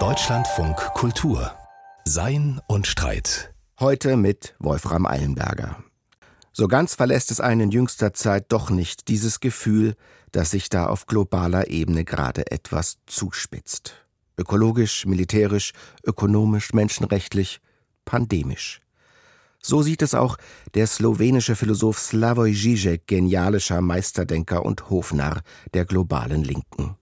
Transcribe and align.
Deutschlandfunk 0.00 0.74
Kultur 0.94 1.52
Sein 2.04 2.60
und 2.66 2.88
Streit. 2.88 3.54
Heute 3.78 4.16
mit 4.16 4.56
Wolfram 4.58 5.06
Eilenberger. 5.06 5.76
So 6.52 6.66
ganz 6.66 6.96
verlässt 6.96 7.30
es 7.30 7.38
einen 7.38 7.60
in 7.60 7.70
jüngster 7.70 8.12
Zeit 8.12 8.46
doch 8.48 8.70
nicht 8.70 9.06
dieses 9.06 9.38
Gefühl, 9.38 9.94
dass 10.32 10.50
sich 10.50 10.68
da 10.70 10.88
auf 10.88 11.06
globaler 11.06 11.70
Ebene 11.70 12.04
gerade 12.04 12.50
etwas 12.50 12.98
zuspitzt. 13.06 13.94
Ökologisch, 14.36 15.06
militärisch, 15.06 15.72
ökonomisch, 16.02 16.72
menschenrechtlich, 16.72 17.60
pandemisch. 18.04 18.80
So 19.62 19.82
sieht 19.82 20.02
es 20.02 20.16
auch 20.16 20.36
der 20.74 20.88
slowenische 20.88 21.54
Philosoph 21.54 22.00
Slavoj 22.00 22.50
Žižek, 22.50 23.06
genialischer 23.06 23.80
Meisterdenker 23.80 24.64
und 24.64 24.90
Hofnarr 24.90 25.42
der 25.74 25.84
globalen 25.84 26.42
Linken. 26.42 26.96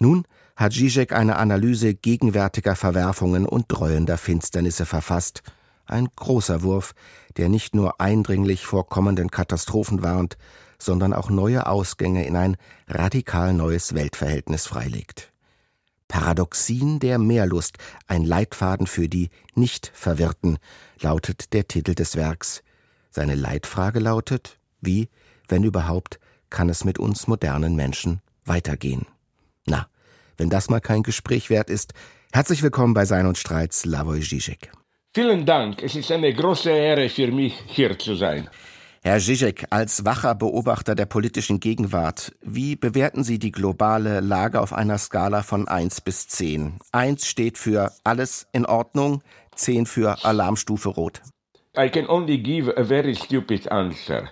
Nun 0.00 0.24
hat 0.56 0.72
Žižek 0.72 1.12
eine 1.12 1.36
Analyse 1.36 1.94
gegenwärtiger 1.94 2.74
Verwerfungen 2.74 3.44
und 3.44 3.66
dreuender 3.68 4.16
Finsternisse 4.16 4.86
verfasst. 4.86 5.42
Ein 5.84 6.08
großer 6.16 6.62
Wurf, 6.62 6.94
der 7.36 7.50
nicht 7.50 7.74
nur 7.74 8.00
eindringlich 8.00 8.64
vor 8.64 8.88
kommenden 8.88 9.30
Katastrophen 9.30 10.02
warnt, 10.02 10.38
sondern 10.78 11.12
auch 11.12 11.28
neue 11.28 11.66
Ausgänge 11.66 12.24
in 12.24 12.34
ein 12.36 12.56
radikal 12.88 13.52
neues 13.52 13.94
Weltverhältnis 13.94 14.66
freilegt. 14.66 15.32
Paradoxien 16.08 16.98
der 16.98 17.18
Mehrlust, 17.18 17.76
ein 18.06 18.24
Leitfaden 18.24 18.86
für 18.86 19.08
die 19.08 19.28
Nicht-Verwirrten, 19.54 20.58
lautet 21.00 21.52
der 21.52 21.68
Titel 21.68 21.94
des 21.94 22.16
Werks. 22.16 22.62
Seine 23.10 23.34
Leitfrage 23.34 24.00
lautet, 24.00 24.58
wie, 24.80 25.10
wenn 25.46 25.62
überhaupt, 25.62 26.18
kann 26.48 26.70
es 26.70 26.84
mit 26.84 26.98
uns 26.98 27.26
modernen 27.26 27.76
Menschen 27.76 28.22
weitergehen? 28.44 29.06
Na, 29.66 29.86
wenn 30.36 30.50
das 30.50 30.70
mal 30.70 30.80
kein 30.80 31.02
Gespräch 31.02 31.50
wert 31.50 31.70
ist, 31.70 31.92
herzlich 32.32 32.62
willkommen 32.62 32.94
bei 32.94 33.04
Sein 33.04 33.26
und 33.26 33.38
Streit, 33.38 33.72
Slavoj 33.72 34.20
Žižek. 34.20 34.70
Vielen 35.12 35.44
Dank, 35.44 35.82
es 35.82 35.96
ist 35.96 36.10
eine 36.12 36.32
große 36.32 36.70
Ehre 36.70 37.08
für 37.08 37.30
mich, 37.32 37.54
hier 37.66 37.98
zu 37.98 38.14
sein. 38.14 38.48
Herr 39.02 39.18
Zizek, 39.18 39.66
als 39.70 40.04
wacher 40.04 40.34
Beobachter 40.34 40.94
der 40.94 41.06
politischen 41.06 41.58
Gegenwart, 41.58 42.32
wie 42.42 42.76
bewerten 42.76 43.24
Sie 43.24 43.38
die 43.38 43.50
globale 43.50 44.20
Lage 44.20 44.60
auf 44.60 44.74
einer 44.74 44.98
Skala 44.98 45.42
von 45.42 45.68
1 45.68 46.02
bis 46.02 46.28
10? 46.28 46.78
1 46.92 47.26
steht 47.26 47.56
für 47.56 47.92
alles 48.04 48.46
in 48.52 48.66
Ordnung, 48.66 49.22
10 49.54 49.86
für 49.86 50.22
Alarmstufe 50.24 50.90
Rot. 50.90 51.22
I 51.78 51.88
can 51.88 52.06
only 52.08 52.36
give 52.36 52.70
a 52.76 52.84
very 52.84 53.14
stupid 53.14 53.72
answer. 53.72 54.30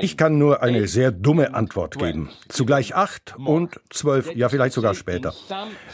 Ich 0.00 0.16
kann 0.16 0.38
nur 0.38 0.62
eine 0.62 0.88
sehr 0.88 1.12
dumme 1.12 1.54
Antwort 1.54 1.98
geben. 1.98 2.30
Zugleich 2.48 2.94
acht 2.94 3.34
und 3.38 3.80
zwölf, 3.90 4.34
ja 4.34 4.48
vielleicht 4.48 4.74
sogar 4.74 4.94
später. 4.94 5.32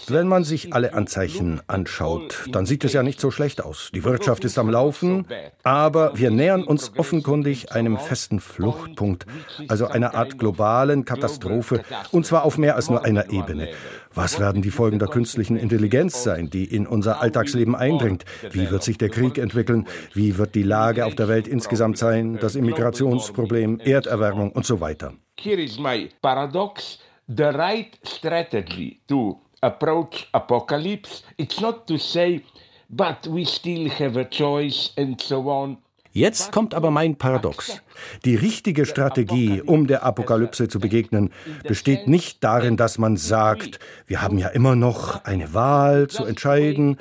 Wenn 0.08 0.28
man 0.28 0.44
sich 0.44 0.72
alle 0.72 0.94
Anzeichen 0.94 1.60
anschaut, 1.66 2.48
dann 2.52 2.66
sieht 2.66 2.84
es 2.84 2.92
ja 2.92 3.02
nicht 3.02 3.20
so 3.20 3.30
schlecht 3.30 3.62
aus. 3.62 3.90
Die 3.94 4.04
Wirtschaft 4.04 4.44
ist 4.44 4.58
am 4.58 4.70
Laufen, 4.70 5.26
aber 5.62 6.18
wir 6.18 6.30
nähern 6.30 6.64
uns 6.64 6.92
offenkundig 6.96 7.72
einem 7.72 7.98
festen 7.98 8.40
Fluchtpunkt, 8.40 9.26
also 9.68 9.86
einer 9.86 10.14
Art 10.14 10.38
globalen 10.38 11.04
Katastrophe, 11.04 11.82
und 12.10 12.26
zwar 12.26 12.44
auf 12.44 12.58
mehr 12.58 12.76
als 12.76 12.88
nur 12.88 13.04
einer 13.04 13.30
Ebene. 13.30 13.68
Was 14.14 14.38
werden 14.38 14.62
die 14.62 14.70
Folgen 14.70 14.98
der 14.98 15.08
künstlichen 15.08 15.56
Intelligenz 15.56 16.22
sein, 16.22 16.50
die 16.50 16.64
in 16.64 16.86
unser 16.86 17.20
Alltagsleben 17.20 17.74
eindringt? 17.74 18.24
Wie 18.50 18.70
wird 18.70 18.82
sich 18.82 18.98
der 18.98 19.08
Krieg 19.08 19.38
entwickeln? 19.38 19.86
Wie 20.14 20.38
wird 20.38 20.54
die 20.54 20.62
Lage 20.62 21.06
auf 21.06 21.14
der 21.14 21.28
Welt 21.28 21.48
insgesamt 21.48 21.98
sein? 21.98 22.38
Das 22.40 22.54
Immigrationsproblem, 22.54 23.80
Erderwärmung 23.80 24.52
und 24.52 24.66
so 24.66 24.80
weiter. 24.80 25.14
Here 25.38 25.60
is 25.60 25.78
my 25.78 26.10
paradox. 26.20 26.98
The 27.28 27.44
right 27.44 27.98
strategy 28.04 29.00
to 29.08 29.40
approach 29.62 30.28
apocalypse, 30.32 31.22
it's 31.38 31.60
not 31.60 31.86
to 31.86 31.96
say, 31.96 32.42
but 32.88 33.26
we 33.26 33.44
still 33.44 33.88
have 33.88 34.18
a 34.18 34.24
choice 34.24 34.92
and 34.98 35.20
so 35.20 35.48
on. 35.48 35.78
Jetzt 36.12 36.52
kommt 36.52 36.74
aber 36.74 36.90
mein 36.90 37.16
Paradox. 37.16 37.80
Die 38.26 38.36
richtige 38.36 38.84
Strategie, 38.84 39.62
um 39.62 39.86
der 39.86 40.02
Apokalypse 40.02 40.68
zu 40.68 40.78
begegnen, 40.78 41.30
besteht 41.66 42.06
nicht 42.06 42.44
darin, 42.44 42.76
dass 42.76 42.98
man 42.98 43.16
sagt, 43.16 43.78
wir 44.06 44.20
haben 44.20 44.36
ja 44.36 44.48
immer 44.48 44.76
noch 44.76 45.24
eine 45.24 45.54
Wahl 45.54 46.08
zu 46.08 46.24
entscheiden, 46.24 46.98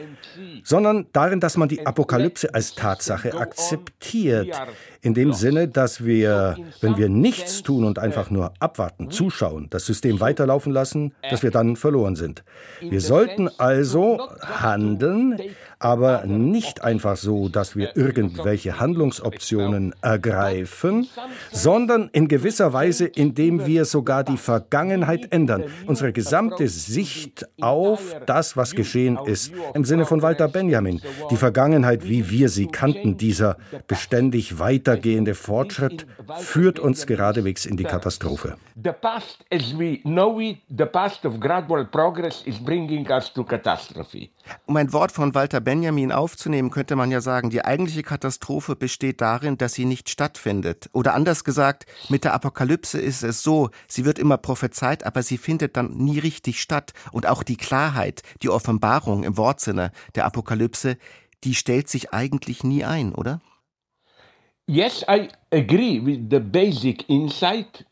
sondern 0.63 1.07
darin, 1.11 1.41
dass 1.41 1.57
man 1.57 1.67
die 1.67 1.85
Apokalypse 1.85 2.53
als 2.53 2.73
Tatsache 2.75 3.37
akzeptiert. 3.37 4.59
In 5.03 5.15
dem 5.15 5.33
Sinne, 5.33 5.67
dass 5.67 6.05
wir, 6.05 6.57
wenn 6.79 6.95
wir 6.95 7.09
nichts 7.09 7.63
tun 7.63 7.85
und 7.85 7.97
einfach 7.97 8.29
nur 8.29 8.53
abwarten, 8.59 9.09
zuschauen, 9.09 9.67
das 9.71 9.85
System 9.87 10.19
weiterlaufen 10.19 10.71
lassen, 10.71 11.13
dass 11.27 11.41
wir 11.41 11.49
dann 11.49 11.75
verloren 11.75 12.15
sind. 12.15 12.43
Wir 12.81 13.01
sollten 13.01 13.49
also 13.57 14.19
handeln, 14.41 15.39
aber 15.79 16.25
nicht 16.27 16.83
einfach 16.83 17.17
so, 17.17 17.49
dass 17.49 17.75
wir 17.75 17.97
irgendwelche 17.97 18.79
Handlungsoptionen 18.79 19.95
ergreifen, 20.01 21.07
sondern 21.51 22.09
in 22.13 22.27
gewisser 22.27 22.71
Weise, 22.71 23.07
indem 23.07 23.65
wir 23.65 23.85
sogar 23.85 24.23
die 24.23 24.37
Vergangenheit 24.37 25.33
ändern, 25.33 25.63
unsere 25.87 26.13
gesamte 26.13 26.67
Sicht 26.67 27.47
auf 27.59 28.15
das, 28.27 28.55
was 28.55 28.75
geschehen 28.75 29.17
ist, 29.25 29.51
im 29.73 29.83
Sinne 29.83 30.05
von 30.05 30.21
Walter 30.21 30.47
Benjamin, 30.47 31.01
die 31.31 31.37
Vergangenheit, 31.37 32.07
wie 32.07 32.29
wir 32.29 32.49
sie 32.49 32.67
kannten, 32.67 33.17
dieser 33.17 33.57
beständig 33.87 34.59
weitergehende 34.91 35.35
Fortschritt, 35.35 36.05
führt 36.39 36.79
uns 36.79 37.05
geradewegs 37.05 37.65
in 37.65 37.77
die 37.77 37.83
Katastrophe. 37.83 38.57
The 38.81 38.91
past 38.91 39.45
as 39.51 39.77
we 39.77 39.99
know 40.03 40.39
it, 40.39 40.57
the 40.69 40.85
past 40.85 41.25
of 41.25 41.39
gradual 41.39 41.85
progress 41.85 42.41
is 42.45 42.63
bringing 42.63 43.07
us 43.09 43.31
to 43.33 43.43
catastrophe. 43.43 44.29
Um 44.65 44.75
ein 44.75 44.91
Wort 44.91 45.11
von 45.11 45.33
Walter 45.35 45.61
Benjamin 45.61 46.11
aufzunehmen, 46.11 46.71
könnte 46.71 46.95
man 46.95 47.11
ja 47.11 47.21
sagen, 47.21 47.49
die 47.49 47.63
eigentliche 47.63 48.03
Katastrophe 48.03 48.75
besteht 48.75 49.21
darin, 49.21 49.57
dass 49.57 49.73
sie 49.73 49.85
nicht 49.85 50.09
stattfindet. 50.09 50.89
Oder 50.93 51.13
anders 51.13 51.43
gesagt, 51.43 51.85
mit 52.09 52.23
der 52.23 52.33
Apokalypse 52.33 52.99
ist 52.99 53.23
es 53.23 53.43
so, 53.43 53.69
sie 53.87 54.05
wird 54.05 54.19
immer 54.19 54.37
prophezeit, 54.37 55.05
aber 55.05 55.23
sie 55.23 55.37
findet 55.37 55.77
dann 55.77 55.91
nie 55.91 56.19
richtig 56.19 56.61
statt. 56.61 56.93
Und 57.11 57.27
auch 57.27 57.43
die 57.43 57.57
Klarheit, 57.57 58.23
die 58.41 58.49
Offenbarung 58.49 59.23
im 59.23 59.37
Wortsinne 59.37 59.91
der 60.15 60.25
Apokalypse, 60.25 60.97
die 61.43 61.55
stellt 61.55 61.89
sich 61.89 62.13
eigentlich 62.13 62.63
nie 62.63 62.83
ein, 62.83 63.13
oder? 63.13 63.41
Yes, 64.71 65.03
I 65.05 65.27
agree 65.51 65.99
with 65.99 66.29
the 66.29 66.39
basic 66.39 67.09
insight 67.09 67.83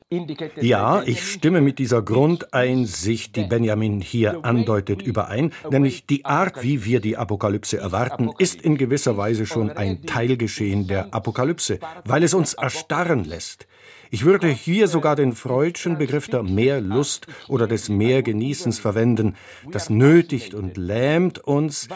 ja, 0.62 1.04
ich 1.04 1.22
stimme 1.34 1.62
mit 1.62 1.78
dieser 1.78 2.02
Grundeinsicht, 2.02 3.36
die 3.36 3.44
Benjamin 3.44 4.02
hier 4.02 4.44
andeutet, 4.44 5.04
überein, 5.04 5.54
nämlich 5.70 6.08
die 6.08 6.26
Art, 6.26 6.64
wie 6.64 6.84
wir 6.84 7.00
die 7.00 7.16
Apokalypse 7.16 7.78
erwarten, 7.78 8.32
ist 8.40 8.60
in 8.60 8.76
gewisser 8.76 9.18
Weise 9.18 9.46
schon 9.46 9.70
ein 9.70 10.08
Teilgeschehen 10.08 10.88
der 10.88 11.14
Apokalypse, 11.14 11.80
weil 12.06 12.24
es 12.24 12.34
uns 12.34 12.56
erstarren 12.56 13.24
lässt. 13.24 13.68
Ich 14.12 14.26
würde 14.26 14.48
hier 14.48 14.88
sogar 14.88 15.16
den 15.16 15.34
freudschen 15.34 16.00
Begriff 16.00 16.28
der 16.28 16.42
Mehrlust 16.42 17.28
oder 17.48 17.68
des 17.68 17.90
Mehrgenießens 17.90 18.80
verwenden. 18.80 19.36
Das 19.72 19.92
nötigt 19.92 20.56
und 20.56 20.78
lähmt 20.78 21.38
uns. 21.40 21.88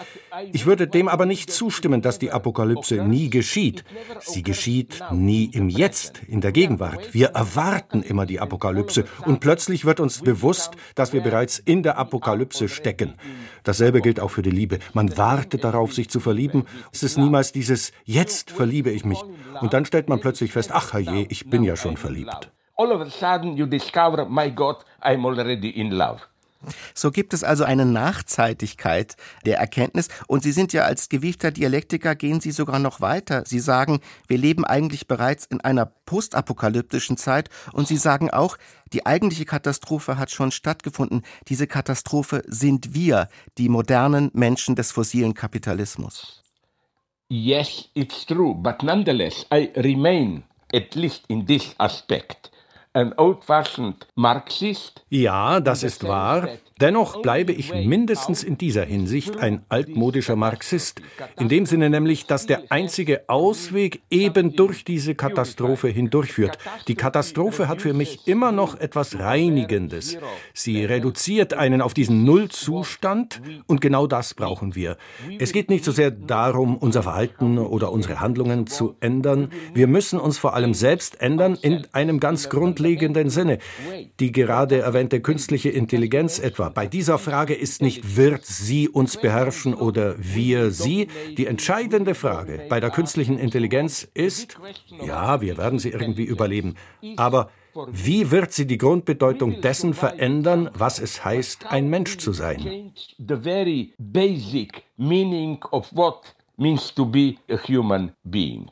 Ich 0.51 0.67
würde 0.67 0.87
dem 0.87 1.07
aber 1.07 1.25
nicht 1.25 1.51
zustimmen, 1.51 2.03
dass 2.03 2.19
die 2.19 2.31
Apokalypse 2.31 3.03
nie 3.03 3.31
geschieht. 3.31 3.83
Sie 4.19 4.43
geschieht 4.43 5.01
nie 5.11 5.45
im 5.45 5.69
Jetzt, 5.69 6.21
in 6.27 6.41
der 6.41 6.51
Gegenwart. 6.51 7.13
Wir 7.15 7.29
erwarten 7.29 8.03
immer 8.03 8.27
die 8.27 8.39
Apokalypse 8.39 9.05
und 9.25 9.39
plötzlich 9.39 9.83
wird 9.83 9.99
uns 9.99 10.21
bewusst, 10.21 10.73
dass 10.93 11.13
wir 11.13 11.21
bereits 11.21 11.57
in 11.57 11.81
der 11.81 11.97
Apokalypse 11.97 12.69
stecken. 12.69 13.15
Dasselbe 13.63 14.01
gilt 14.01 14.19
auch 14.19 14.29
für 14.29 14.43
die 14.43 14.51
Liebe. 14.51 14.77
Man 14.93 15.17
wartet 15.17 15.63
darauf, 15.63 15.93
sich 15.93 16.09
zu 16.09 16.19
verlieben. 16.19 16.65
Es 16.91 17.01
ist 17.01 17.17
niemals 17.17 17.51
dieses 17.51 17.91
Jetzt 18.05 18.51
verliebe 18.51 18.91
ich 18.91 19.03
mich. 19.03 19.19
Und 19.61 19.73
dann 19.73 19.85
stellt 19.85 20.09
man 20.09 20.19
plötzlich 20.19 20.51
fest, 20.51 20.71
ach 20.73 20.97
je, 20.97 21.25
ich 21.29 21.49
bin 21.49 21.63
ja 21.63 21.75
schon 21.75 21.97
verliebt. 21.97 22.51
All 22.75 22.91
of 22.91 23.01
a 23.01 23.09
sudden 23.09 23.55
you 23.55 23.65
discover, 23.65 24.25
my 24.25 24.49
God, 24.51 24.77
I'm 25.01 25.25
already 25.25 25.69
in 25.69 25.91
love. 25.91 26.21
So 26.93 27.11
gibt 27.11 27.33
es 27.33 27.43
also 27.43 27.63
eine 27.63 27.85
Nachzeitigkeit 27.85 29.15
der 29.45 29.57
Erkenntnis. 29.57 30.07
Und 30.27 30.43
Sie 30.43 30.51
sind 30.51 30.73
ja 30.73 30.83
als 30.83 31.09
gewiefter 31.09 31.51
Dialektiker, 31.51 32.15
gehen 32.15 32.39
Sie 32.39 32.51
sogar 32.51 32.79
noch 32.79 33.01
weiter. 33.01 33.43
Sie 33.45 33.59
sagen, 33.59 33.99
wir 34.27 34.37
leben 34.37 34.65
eigentlich 34.65 35.07
bereits 35.07 35.45
in 35.45 35.61
einer 35.61 35.85
postapokalyptischen 35.85 37.17
Zeit. 37.17 37.49
Und 37.73 37.87
Sie 37.87 37.97
sagen 37.97 38.29
auch, 38.29 38.57
die 38.93 39.05
eigentliche 39.05 39.45
Katastrophe 39.45 40.17
hat 40.17 40.31
schon 40.31 40.51
stattgefunden. 40.51 41.23
Diese 41.47 41.67
Katastrophe 41.67 42.43
sind 42.47 42.93
wir, 42.93 43.27
die 43.57 43.69
modernen 43.69 44.29
Menschen 44.33 44.75
des 44.75 44.91
fossilen 44.91 45.33
Kapitalismus. 45.33 46.42
Yes, 47.29 47.89
it's 47.95 48.23
true, 48.23 48.53
but 48.53 48.81
nonetheless, 48.81 49.43
I 49.51 49.73
remain, 49.75 50.45
at 50.73 50.95
least 50.95 51.25
in 51.27 51.45
this 51.45 51.75
aspect, 51.77 52.49
an 52.93 53.13
old-fashioned 53.17 54.07
Marxist. 54.15 55.03
Ja, 55.09 55.59
das 55.59 55.83
ist 55.83 56.03
wahr. 56.07 56.47
Dennoch 56.81 57.21
bleibe 57.21 57.51
ich 57.53 57.73
mindestens 57.73 58.43
in 58.43 58.57
dieser 58.57 58.83
Hinsicht 58.83 59.37
ein 59.37 59.63
altmodischer 59.69 60.35
Marxist, 60.35 61.01
in 61.39 61.47
dem 61.47 61.65
Sinne 61.65 61.89
nämlich, 61.89 62.25
dass 62.25 62.47
der 62.47 62.63
einzige 62.71 63.29
Ausweg 63.29 64.01
eben 64.09 64.55
durch 64.55 64.83
diese 64.83 65.13
Katastrophe 65.13 65.87
hindurchführt. 65.87 66.57
Die 66.87 66.95
Katastrophe 66.95 67.67
hat 67.67 67.81
für 67.81 67.93
mich 67.93 68.27
immer 68.27 68.51
noch 68.51 68.79
etwas 68.79 69.19
Reinigendes. 69.19 70.17
Sie 70.53 70.83
reduziert 70.83 71.53
einen 71.53 71.81
auf 71.81 71.93
diesen 71.93 72.25
Nullzustand 72.25 73.41
und 73.67 73.79
genau 73.79 74.07
das 74.07 74.33
brauchen 74.33 74.75
wir. 74.75 74.97
Es 75.39 75.53
geht 75.53 75.69
nicht 75.69 75.85
so 75.85 75.91
sehr 75.91 76.11
darum, 76.11 76.75
unser 76.75 77.03
Verhalten 77.03 77.59
oder 77.59 77.91
unsere 77.91 78.19
Handlungen 78.19 78.65
zu 78.65 78.95
ändern. 78.99 79.51
Wir 79.73 79.87
müssen 79.87 80.19
uns 80.19 80.39
vor 80.39 80.55
allem 80.55 80.73
selbst 80.73 81.21
ändern 81.21 81.55
in 81.61 81.87
einem 81.93 82.19
ganz 82.19 82.49
grundlegenden 82.49 82.82
Sinne. 83.29 83.59
Die 84.19 84.31
gerade 84.31 84.79
erwähnte 84.79 85.21
künstliche 85.21 85.69
Intelligenz 85.69 86.39
etwa. 86.39 86.69
Bei 86.69 86.87
dieser 86.87 87.17
Frage 87.17 87.53
ist 87.53 87.81
nicht, 87.81 88.15
wird 88.15 88.45
sie 88.45 88.89
uns 88.89 89.17
beherrschen 89.17 89.73
oder 89.73 90.15
wir 90.17 90.71
sie. 90.71 91.07
Die 91.37 91.47
entscheidende 91.47 92.15
Frage 92.15 92.65
bei 92.69 92.79
der 92.79 92.89
künstlichen 92.89 93.37
Intelligenz 93.39 94.07
ist, 94.13 94.57
ja, 95.05 95.41
wir 95.41 95.57
werden 95.57 95.79
sie 95.79 95.89
irgendwie 95.89 96.25
überleben. 96.25 96.75
Aber 97.17 97.49
wie 97.91 98.29
wird 98.29 98.51
sie 98.53 98.67
die 98.67 98.77
Grundbedeutung 98.77 99.61
dessen 99.61 99.93
verändern, 99.93 100.69
was 100.73 100.99
es 100.99 101.25
heißt, 101.25 101.71
ein 101.71 101.89
Mensch 101.89 102.17
zu 102.17 102.31
sein? 102.31 102.93
The 103.17 103.35
very 103.35 103.93
basic 103.97 104.83
meaning 104.97 105.57
of 105.71 105.87
what 105.91 106.35
means 106.57 106.93
to 106.93 107.05
be 107.05 107.35
a 107.49 107.57
human 107.57 108.11
being. 108.23 108.69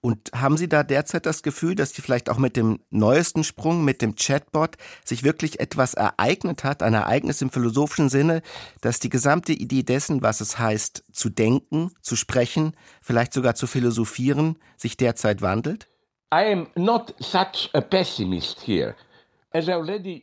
Und 0.00 0.30
haben 0.32 0.56
Sie 0.56 0.68
da 0.68 0.84
derzeit 0.84 1.26
das 1.26 1.42
Gefühl, 1.42 1.74
dass 1.74 1.92
die 1.92 2.02
vielleicht 2.02 2.30
auch 2.30 2.38
mit 2.38 2.56
dem 2.56 2.78
neuesten 2.90 3.42
Sprung, 3.42 3.84
mit 3.84 4.00
dem 4.00 4.14
Chatbot, 4.14 4.76
sich 5.04 5.24
wirklich 5.24 5.58
etwas 5.58 5.94
ereignet 5.94 6.62
hat, 6.62 6.84
ein 6.84 6.94
Ereignis 6.94 7.42
im 7.42 7.50
philosophischen 7.50 8.08
Sinne, 8.08 8.42
dass 8.80 9.00
die 9.00 9.08
gesamte 9.08 9.52
Idee 9.52 9.82
dessen, 9.82 10.22
was 10.22 10.40
es 10.40 10.58
heißt, 10.58 11.04
zu 11.12 11.30
denken, 11.30 11.90
zu 12.00 12.14
sprechen, 12.14 12.74
vielleicht 13.02 13.32
sogar 13.32 13.56
zu 13.56 13.66
philosophieren, 13.66 14.58
sich 14.76 14.96
derzeit 14.96 15.42
wandelt? 15.42 15.88
I 16.32 16.52
am 16.52 16.68
not 16.76 17.14
such 17.18 17.70
a 17.72 17.80
pessimist 17.80 18.60
here. 18.60 18.94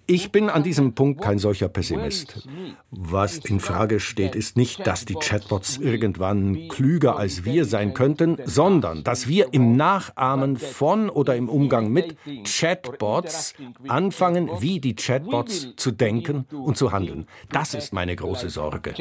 Ich 0.05 0.31
bin 0.31 0.49
an 0.51 0.61
diesem 0.61 0.93
Punkt 0.93 1.21
kein 1.21 1.39
solcher 1.39 1.67
Pessimist. 1.67 2.47
Was 2.91 3.37
in 3.37 3.59
Frage 3.59 3.99
steht, 3.99 4.35
ist 4.35 4.55
nicht, 4.55 4.85
dass 4.85 5.05
die 5.05 5.15
Chatbots 5.15 5.77
irgendwann 5.77 6.67
klüger 6.67 7.17
als 7.17 7.43
wir 7.43 7.65
sein 7.65 7.95
könnten, 7.95 8.37
sondern 8.45 9.03
dass 9.03 9.27
wir 9.27 9.51
im 9.51 9.75
Nachahmen 9.75 10.57
von 10.57 11.09
oder 11.09 11.35
im 11.35 11.49
Umgang 11.49 11.91
mit 11.91 12.15
Chatbots 12.43 13.55
anfangen, 13.87 14.49
wie 14.59 14.79
die 14.79 14.95
Chatbots 14.95 15.75
zu 15.75 15.91
denken 15.91 16.45
und 16.51 16.77
zu 16.77 16.91
handeln. 16.91 17.27
Das 17.51 17.73
ist 17.73 17.93
meine 17.93 18.15
große 18.15 18.49
Sorge. 18.49 18.93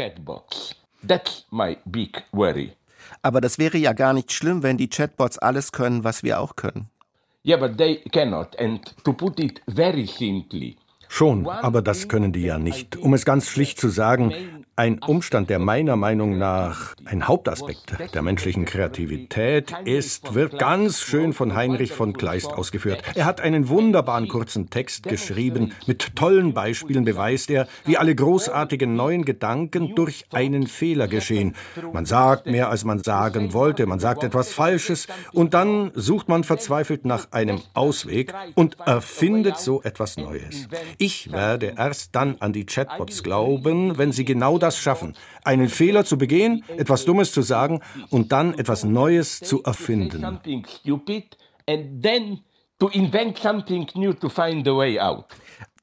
Aber 3.21 3.41
das 3.43 3.59
wäre 3.59 3.77
ja 3.77 3.93
gar 3.93 4.15
nicht 4.15 4.33
schlimm, 4.33 4.63
wenn 4.63 4.79
die 4.79 4.89
Chatbots 4.89 5.39
alles 5.39 5.73
können, 5.73 6.03
was 6.03 6.23
wir 6.23 6.41
auch 6.41 6.57
können. 6.57 6.89
Yeah, 7.47 7.61
but 7.61 7.77
they 7.77 7.97
cannot. 8.11 8.57
And 8.59 8.81
to 9.05 9.13
put 9.13 9.39
it 9.39 9.61
very 9.67 10.07
simply, 10.07 10.77
Schon, 11.09 11.47
aber 11.47 11.83
das 11.83 12.09
können 12.09 12.33
die 12.33 12.43
ja 12.43 12.59
nicht. 12.59 12.97
Um 12.97 13.15
es 13.15 13.25
ganz 13.25 13.49
schlicht 13.49 13.79
zu 13.79 13.89
sagen, 13.89 14.33
ein 14.77 14.99
Umstand, 14.99 15.51
der 15.51 15.61
meiner 15.61 15.95
Meinung 15.95 16.37
nach 16.37 16.95
ein 17.05 17.29
Hauptaspekt 17.29 17.95
der 18.13 18.23
menschlichen 18.23 18.65
Kreativität 18.65 19.73
ist, 19.85 20.35
wird 20.35 20.59
ganz 20.59 21.01
schön 21.01 21.33
von 21.33 21.55
Heinrich 21.55 21.93
von 21.93 22.13
Kleist 22.13 22.53
ausgeführt. 22.53 23.03
Er 23.15 23.25
hat 23.25 23.41
einen 23.41 23.69
wunderbaren 23.69 24.27
kurzen 24.27 24.71
Text 24.71 25.05
geschrieben. 25.05 25.73
Mit 25.87 26.17
tollen 26.17 26.55
Beispielen 26.55 27.05
beweist 27.05 27.51
er, 27.51 27.69
wie 27.85 27.99
alle 27.99 28.15
großartigen 28.17 28.97
neuen 28.97 29.25
Gedanken 29.25 29.95
durch 29.95 30.25
einen 30.33 30.67
Fehler 30.67 31.07
geschehen. 31.07 31.55
Man 31.93 32.05
sagt 32.05 32.47
mehr, 32.47 32.69
als 32.69 32.85
man 32.85 33.03
sagen 33.03 33.53
wollte, 33.53 33.87
man 33.87 34.01
sagt 34.01 34.25
etwas 34.25 34.53
Falsches 34.53 35.07
und 35.33 35.55
dann 35.55 35.93
sucht 35.95 36.29
man 36.29 36.43
verzweifelt 36.43 37.05
nach 37.05 37.31
einem 37.31 37.61
Ausweg 37.75 38.35
und 38.55 38.79
erfindet 38.81 39.59
so 39.59 39.83
etwas 39.83 40.17
Neues. 40.17 40.69
Ich 40.99 41.31
werde 41.31 41.75
erst 41.77 42.17
dann 42.17 42.37
an 42.41 42.53
die 42.53 42.67
Chatbots 42.67 43.23
glauben, 43.23 43.99
wenn 43.99 44.11
sie 44.11 44.25
genau 44.25 44.59
das 44.65 44.79
schaffen, 44.79 45.15
einen 45.45 45.69
Fehler 45.69 46.05
zu 46.05 46.17
begehen, 46.19 46.65
etwas 46.77 47.05
Dummes 47.05 47.33
zu 47.33 47.43
sagen 47.43 47.81
und 48.11 48.33
dann 48.33 48.55
etwas 48.55 48.85
Neues 48.85 49.41
zu 49.41 49.63
erfinden. 49.63 50.41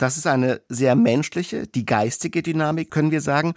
Das 0.01 0.18
ist 0.18 0.25
eine 0.25 0.62
sehr 0.68 0.95
menschliche, 0.95 1.68
die 1.68 1.86
geistige 1.86 2.42
Dynamik, 2.42 2.89
können 2.89 3.12
wir 3.12 3.21
sagen. 3.21 3.53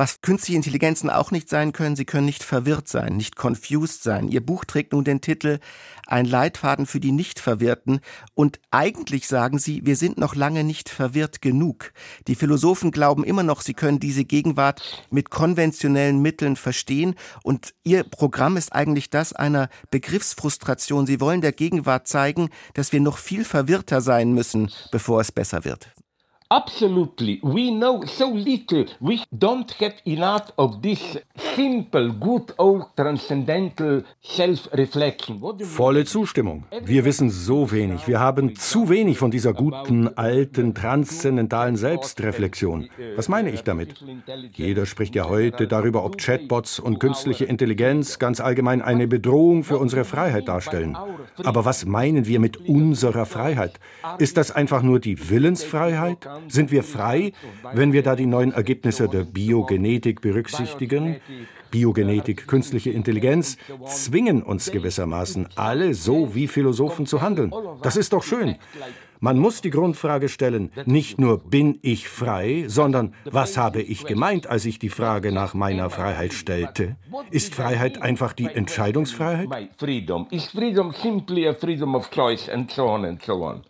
Was 0.00 0.20
künstliche 0.20 0.54
Intelligenzen 0.54 1.10
auch 1.10 1.32
nicht 1.32 1.48
sein 1.48 1.72
können, 1.72 1.96
sie 1.96 2.04
können 2.04 2.26
nicht 2.26 2.44
verwirrt 2.44 2.86
sein, 2.86 3.16
nicht 3.16 3.34
confused 3.34 4.04
sein. 4.04 4.28
Ihr 4.28 4.46
Buch 4.46 4.64
trägt 4.64 4.92
nun 4.92 5.02
den 5.02 5.20
Titel 5.20 5.58
Ein 6.06 6.24
Leitfaden 6.24 6.86
für 6.86 7.00
die 7.00 7.10
Nicht-Verwirrten 7.10 7.98
und 8.34 8.60
eigentlich 8.70 9.26
sagen 9.26 9.58
sie, 9.58 9.84
wir 9.84 9.96
sind 9.96 10.16
noch 10.16 10.36
lange 10.36 10.62
nicht 10.62 10.88
verwirrt 10.88 11.42
genug. 11.42 11.92
Die 12.28 12.36
Philosophen 12.36 12.92
glauben 12.92 13.24
immer 13.24 13.42
noch, 13.42 13.60
sie 13.60 13.74
können 13.74 13.98
diese 13.98 14.24
Gegenwart 14.24 15.08
mit 15.10 15.30
konventionellen 15.30 16.22
Mitteln 16.22 16.54
verstehen 16.54 17.16
und 17.42 17.74
ihr 17.82 18.04
Programm 18.04 18.56
ist 18.56 18.72
eigentlich 18.72 19.10
das 19.10 19.32
einer 19.32 19.68
Begriffsfrustration. 19.90 21.08
Sie 21.08 21.20
wollen 21.20 21.40
der 21.40 21.50
Gegenwart 21.50 22.06
zeigen, 22.06 22.50
dass 22.74 22.92
wir 22.92 23.00
noch 23.00 23.18
viel 23.18 23.44
verwirrter 23.44 24.00
sein 24.00 24.32
müssen, 24.32 24.70
bevor 24.92 25.20
es 25.20 25.32
besser 25.32 25.64
wird. 25.64 25.87
Absolutely. 26.50 27.40
We 27.42 27.70
know 27.70 28.02
so 28.06 28.32
little. 28.32 28.86
We 29.00 29.20
don't 29.30 29.70
get 29.78 30.00
enough 30.06 30.50
of 30.56 30.80
this 30.80 31.18
simple, 31.54 32.10
good 32.14 32.54
old 32.56 32.86
transcendental 32.96 34.02
self-reflection. 34.22 35.42
Volle 35.60 36.06
Zustimmung. 36.06 36.64
Wir 36.84 37.04
wissen 37.04 37.28
so 37.28 37.70
wenig. 37.70 38.08
Wir 38.08 38.18
haben 38.20 38.56
zu 38.56 38.88
wenig 38.88 39.18
von 39.18 39.30
dieser 39.30 39.52
guten, 39.52 40.08
alten, 40.16 40.72
transzendentalen 40.72 41.76
Selbstreflexion. 41.76 42.88
Was 43.16 43.28
meine 43.28 43.50
ich 43.50 43.62
damit? 43.62 44.02
Jeder 44.54 44.86
spricht 44.86 45.14
ja 45.14 45.28
heute 45.28 45.66
darüber, 45.66 46.02
ob 46.02 46.16
Chatbots 46.16 46.80
und 46.80 46.98
künstliche 46.98 47.44
Intelligenz 47.44 48.18
ganz 48.18 48.40
allgemein 48.40 48.80
eine 48.80 49.06
Bedrohung 49.06 49.64
für 49.64 49.76
unsere 49.76 50.06
Freiheit 50.06 50.48
darstellen. 50.48 50.96
Aber 51.44 51.66
was 51.66 51.84
meinen 51.84 52.26
wir 52.26 52.40
mit 52.40 52.56
unserer 52.56 53.26
Freiheit? 53.26 53.78
Ist 54.18 54.38
das 54.38 54.50
einfach 54.50 54.82
nur 54.82 54.98
die 54.98 55.28
Willensfreiheit? 55.28 56.26
Sind 56.46 56.70
wir 56.70 56.82
frei, 56.82 57.32
wenn 57.72 57.92
wir 57.92 58.02
da 58.02 58.16
die 58.16 58.26
neuen 58.26 58.52
Ergebnisse 58.52 59.08
der 59.08 59.24
Biogenetik 59.24 60.20
berücksichtigen? 60.20 61.16
Biogenetik, 61.70 62.46
künstliche 62.46 62.90
Intelligenz 62.90 63.58
zwingen 63.86 64.42
uns 64.42 64.70
gewissermaßen 64.70 65.48
alle 65.56 65.94
so 65.94 66.34
wie 66.34 66.48
Philosophen 66.48 67.06
zu 67.06 67.20
handeln. 67.20 67.52
Das 67.82 67.96
ist 67.96 68.12
doch 68.12 68.22
schön. 68.22 68.56
Man 69.20 69.38
muss 69.38 69.60
die 69.60 69.70
Grundfrage 69.70 70.28
stellen, 70.28 70.70
nicht 70.86 71.18
nur 71.18 71.38
bin 71.38 71.80
ich 71.82 72.08
frei, 72.08 72.64
sondern 72.68 73.14
was 73.24 73.56
habe 73.56 73.82
ich 73.82 74.06
gemeint, 74.06 74.46
als 74.46 74.64
ich 74.64 74.78
die 74.78 74.90
Frage 74.90 75.32
nach 75.32 75.54
meiner 75.54 75.90
Freiheit 75.90 76.32
stellte? 76.32 76.96
Ist 77.32 77.54
Freiheit 77.54 78.00
einfach 78.00 78.32
die 78.32 78.46
Entscheidungsfreiheit? 78.46 79.48
Is 80.30 80.46
freedom 80.46 80.92
simply 80.92 81.48
a 81.48 81.54
freedom 81.54 81.96
of 81.96 82.10
choice 82.10 82.48
and 82.48 82.70
so 82.70 82.86
on 82.86 83.04
and 83.04 83.20
so 83.20 83.44
on. 83.44 83.62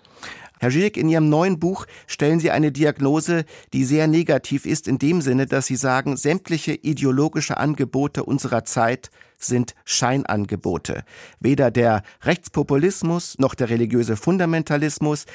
Herr 0.60 0.70
Gilek, 0.70 0.96
in 0.96 1.08
Ihrem 1.08 1.28
neuen 1.28 1.58
Buch 1.58 1.86
stellen 2.06 2.40
Sie 2.40 2.50
eine 2.50 2.72
Diagnose, 2.72 3.44
die 3.72 3.84
sehr 3.84 4.06
negativ 4.06 4.66
ist, 4.66 4.88
in 4.88 4.98
dem 4.98 5.20
Sinne, 5.20 5.46
dass 5.46 5.66
Sie 5.66 5.76
sagen, 5.76 6.16
sämtliche 6.16 6.72
ideologische 6.72 7.56
Angebote 7.58 8.24
unserer 8.24 8.64
Zeit 8.64 9.10
sind 9.38 9.74
Scheinangebote. 9.84 11.04
Weder 11.40 11.70
der 11.70 12.02
Rechtspopulismus 12.22 13.38
noch 13.38 13.54
der 13.54 13.70
religiöse 13.70 14.16
Fundamentalismus, 14.16 15.26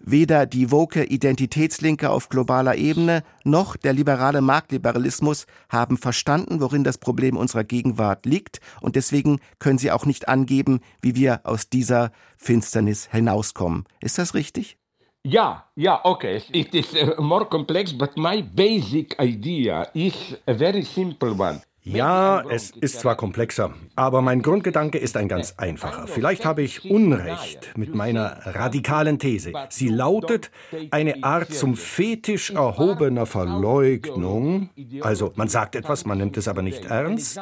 weder 0.00 0.46
die 0.46 0.70
woke 0.70 1.04
Identitätslinke 1.04 2.10
auf 2.10 2.28
globaler 2.28 2.76
Ebene 2.76 3.22
noch 3.44 3.76
der 3.76 3.92
liberale 3.92 4.40
Marktliberalismus 4.40 5.46
haben 5.68 5.98
verstanden, 5.98 6.60
worin 6.60 6.84
das 6.84 6.98
Problem 6.98 7.36
unserer 7.36 7.64
Gegenwart 7.64 8.26
liegt 8.26 8.60
und 8.80 8.96
deswegen 8.96 9.40
können 9.58 9.78
sie 9.78 9.92
auch 9.92 10.06
nicht 10.06 10.28
angeben, 10.28 10.80
wie 11.02 11.14
wir 11.14 11.40
aus 11.44 11.68
dieser 11.68 12.10
Finsternis 12.36 13.08
hinauskommen. 13.10 13.84
Ist 14.00 14.18
das 14.18 14.34
richtig? 14.34 14.78
Ja, 15.22 15.64
ja, 15.76 16.00
okay. 16.04 16.40
It 16.50 16.74
is 16.74 16.94
uh, 16.94 17.20
more 17.20 17.44
complex, 17.44 17.92
but 17.92 18.16
my 18.16 18.42
basic 18.42 19.14
idea 19.20 19.86
is 19.92 20.14
a 20.46 20.54
very 20.54 20.82
simple 20.82 21.32
one. 21.32 21.60
Ja, 21.82 22.42
es 22.50 22.72
ist 22.72 23.00
zwar 23.00 23.16
komplexer, 23.16 23.72
aber 23.96 24.20
mein 24.20 24.42
Grundgedanke 24.42 24.98
ist 24.98 25.16
ein 25.16 25.28
ganz 25.28 25.54
einfacher. 25.56 26.06
Vielleicht 26.06 26.44
habe 26.44 26.60
ich 26.60 26.90
Unrecht 26.90 27.72
mit 27.74 27.94
meiner 27.94 28.36
radikalen 28.44 29.18
These. 29.18 29.52
Sie 29.70 29.88
lautet 29.88 30.50
eine 30.90 31.24
Art 31.24 31.54
zum 31.54 31.76
Fetisch 31.76 32.50
erhobener 32.50 33.24
Verleugnung. 33.24 34.68
Also 35.00 35.32
man 35.36 35.48
sagt 35.48 35.74
etwas, 35.74 36.04
man 36.04 36.18
nimmt 36.18 36.36
es 36.36 36.48
aber 36.48 36.60
nicht 36.60 36.84
ernst. 36.84 37.40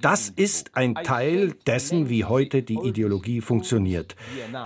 Das 0.00 0.30
ist 0.30 0.74
ein 0.74 0.94
Teil 0.94 1.52
dessen, 1.66 2.08
wie 2.08 2.24
heute 2.24 2.62
die 2.62 2.78
Ideologie 2.82 3.42
funktioniert. 3.42 4.16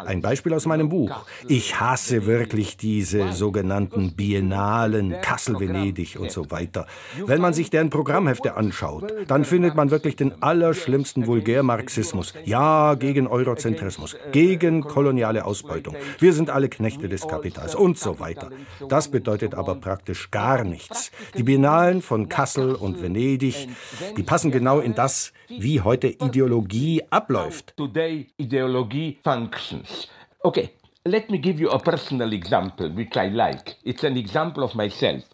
Ein 0.07 0.23
Beispiel 0.23 0.55
aus 0.55 0.67
meinem 0.67 0.89
Buch. 0.89 1.27
Ich 1.49 1.81
hasse 1.81 2.27
wirklich 2.27 2.77
diese 2.77 3.33
sogenannten 3.33 4.15
Biennalen, 4.15 5.21
Kassel, 5.21 5.59
Venedig 5.59 6.17
und 6.17 6.31
so 6.31 6.53
weiter. 6.53 6.87
Wenn 7.27 7.41
man 7.41 7.55
sich 7.55 7.71
deren 7.71 7.91
Programmhefte 7.91 8.55
anschaut, 8.55 9.00
anschaut, 9.03 9.31
dann 9.31 9.45
findet 9.45 9.75
man 9.75 9.91
wirklich 9.91 10.17
den 10.17 10.43
allerschlimmsten 10.43 11.27
Vulgärmarxismus. 11.27 12.35
Ja, 12.45 12.95
gegen 12.95 13.27
Eurozentrismus, 13.27 14.17
gegen 14.33 14.83
koloniale 14.83 15.45
Ausbeutung. 15.45 15.97
Wir 16.19 16.33
sind 16.33 16.51
alle 16.51 16.69
Knechte 16.69 17.09
des 17.09 17.27
Kapitals 17.27 17.75
und 17.75 17.99
so 17.99 18.21
weiter. 18.21 18.51
Das 18.89 19.09
bedeutet 19.09 19.55
aber 19.55 19.75
praktisch 19.77 20.31
gar 20.31 20.65
nichts. 20.65 21.11
Die 21.37 21.43
Biennalen 21.43 22.03
von 22.03 22.29
Kassel 22.29 22.75
und 22.75 23.03
Venedig, 23.03 23.69
die 24.17 24.23
passen 24.23 24.51
genau 24.51 24.81
in 24.81 24.95
das, 24.95 25.33
wie 25.49 25.81
heute 25.81 26.09
Ideologie 26.09 27.03
abläuft. 27.11 27.75
Today 27.77 28.29
Ideologie 28.37 29.19
functions. 29.23 30.09
Okay, 30.43 30.71
let 31.05 31.31
me 31.31 31.39
give 31.39 31.61
you 31.61 31.71
a 31.71 31.79
personal 31.79 32.33
example 32.33 32.95
which 32.95 33.17
I 33.17 33.29
like. 33.29 33.77
It's 33.85 34.05
an 34.05 34.17
example 34.17 34.65
of 34.65 34.75
myself. 34.75 35.25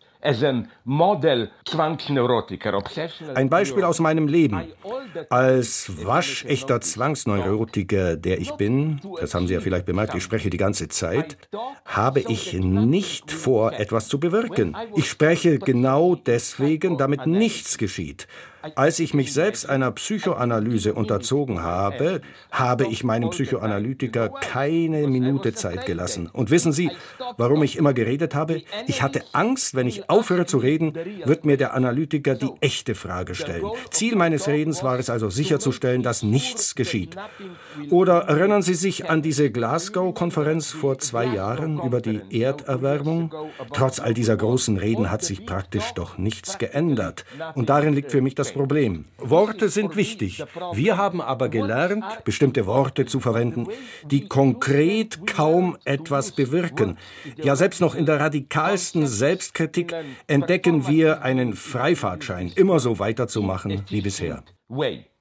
Ein 3.34 3.50
Beispiel 3.50 3.84
aus 3.84 4.00
meinem 4.00 4.28
Leben. 4.28 4.62
Als 5.30 6.04
waschechter 6.04 6.80
Zwangsneurotiker, 6.80 8.16
der 8.16 8.40
ich 8.40 8.52
bin, 8.52 9.00
das 9.20 9.34
haben 9.34 9.46
Sie 9.46 9.54
ja 9.54 9.60
vielleicht 9.60 9.86
bemerkt, 9.86 10.14
ich 10.14 10.22
spreche 10.22 10.50
die 10.50 10.56
ganze 10.56 10.88
Zeit, 10.88 11.36
habe 11.84 12.20
ich 12.20 12.52
nicht 12.54 13.30
vor, 13.30 13.72
etwas 13.72 14.08
zu 14.08 14.20
bewirken. 14.20 14.76
Ich 14.94 15.08
spreche 15.08 15.58
genau 15.58 16.14
deswegen, 16.14 16.98
damit 16.98 17.26
nichts 17.26 17.78
geschieht. 17.78 18.26
Als 18.74 18.98
ich 18.98 19.14
mich 19.14 19.32
selbst 19.32 19.68
einer 19.68 19.90
Psychoanalyse 19.92 20.94
unterzogen 20.94 21.62
habe, 21.62 22.20
habe 22.50 22.86
ich 22.86 23.04
meinem 23.04 23.30
Psychoanalytiker 23.30 24.28
keine 24.28 25.06
Minute 25.06 25.52
Zeit 25.52 25.86
gelassen. 25.86 26.28
Und 26.32 26.50
wissen 26.50 26.72
Sie, 26.72 26.90
warum 27.36 27.62
ich 27.62 27.76
immer 27.76 27.94
geredet 27.94 28.34
habe? 28.34 28.62
Ich 28.86 29.02
hatte 29.02 29.22
Angst, 29.32 29.74
wenn 29.74 29.86
ich 29.86 30.10
aufhöre 30.10 30.46
zu 30.46 30.58
reden, 30.58 30.94
wird 31.24 31.44
mir 31.44 31.56
der 31.56 31.74
Analytiker 31.74 32.34
die 32.34 32.50
echte 32.60 32.94
Frage 32.94 33.34
stellen. 33.34 33.64
Ziel 33.90 34.16
meines 34.16 34.48
Redens 34.48 34.82
war 34.82 34.98
es 34.98 35.10
also 35.10 35.30
sicherzustellen, 35.30 36.02
dass 36.02 36.22
nichts 36.22 36.74
geschieht. 36.74 37.16
Oder 37.90 38.22
erinnern 38.22 38.62
Sie 38.62 38.74
sich 38.74 39.08
an 39.08 39.22
diese 39.22 39.50
Glasgow-Konferenz 39.50 40.70
vor 40.70 40.98
zwei 40.98 41.26
Jahren 41.26 41.80
über 41.80 42.00
die 42.00 42.20
Erderwärmung? 42.30 43.32
Trotz 43.72 44.00
all 44.00 44.14
dieser 44.14 44.36
großen 44.36 44.76
Reden 44.76 45.10
hat 45.10 45.22
sich 45.22 45.46
praktisch 45.46 45.92
doch 45.92 46.18
nichts 46.18 46.58
geändert. 46.58 47.24
Und 47.54 47.68
darin 47.68 47.94
liegt 47.94 48.10
für 48.10 48.20
mich 48.20 48.34
das 48.34 48.52
Problem. 48.56 49.04
Worte 49.18 49.68
sind 49.68 49.96
wichtig. 49.96 50.42
Wir 50.72 50.96
haben 50.96 51.20
aber 51.20 51.48
gelernt, 51.48 52.04
bestimmte 52.24 52.66
Worte 52.66 53.06
zu 53.06 53.20
verwenden, 53.20 53.66
die 54.04 54.28
konkret 54.28 55.26
kaum 55.26 55.76
etwas 55.84 56.32
bewirken. 56.32 56.98
Ja, 57.36 57.54
selbst 57.54 57.80
noch 57.80 57.94
in 57.94 58.06
der 58.06 58.18
radikalsten 58.18 59.06
Selbstkritik 59.06 59.94
entdecken 60.26 60.88
wir 60.88 61.22
einen 61.22 61.52
Freifahrtschein, 61.52 62.52
immer 62.56 62.80
so 62.80 62.98
weiterzumachen 62.98 63.82
wie 63.88 64.00
bisher. 64.00 64.42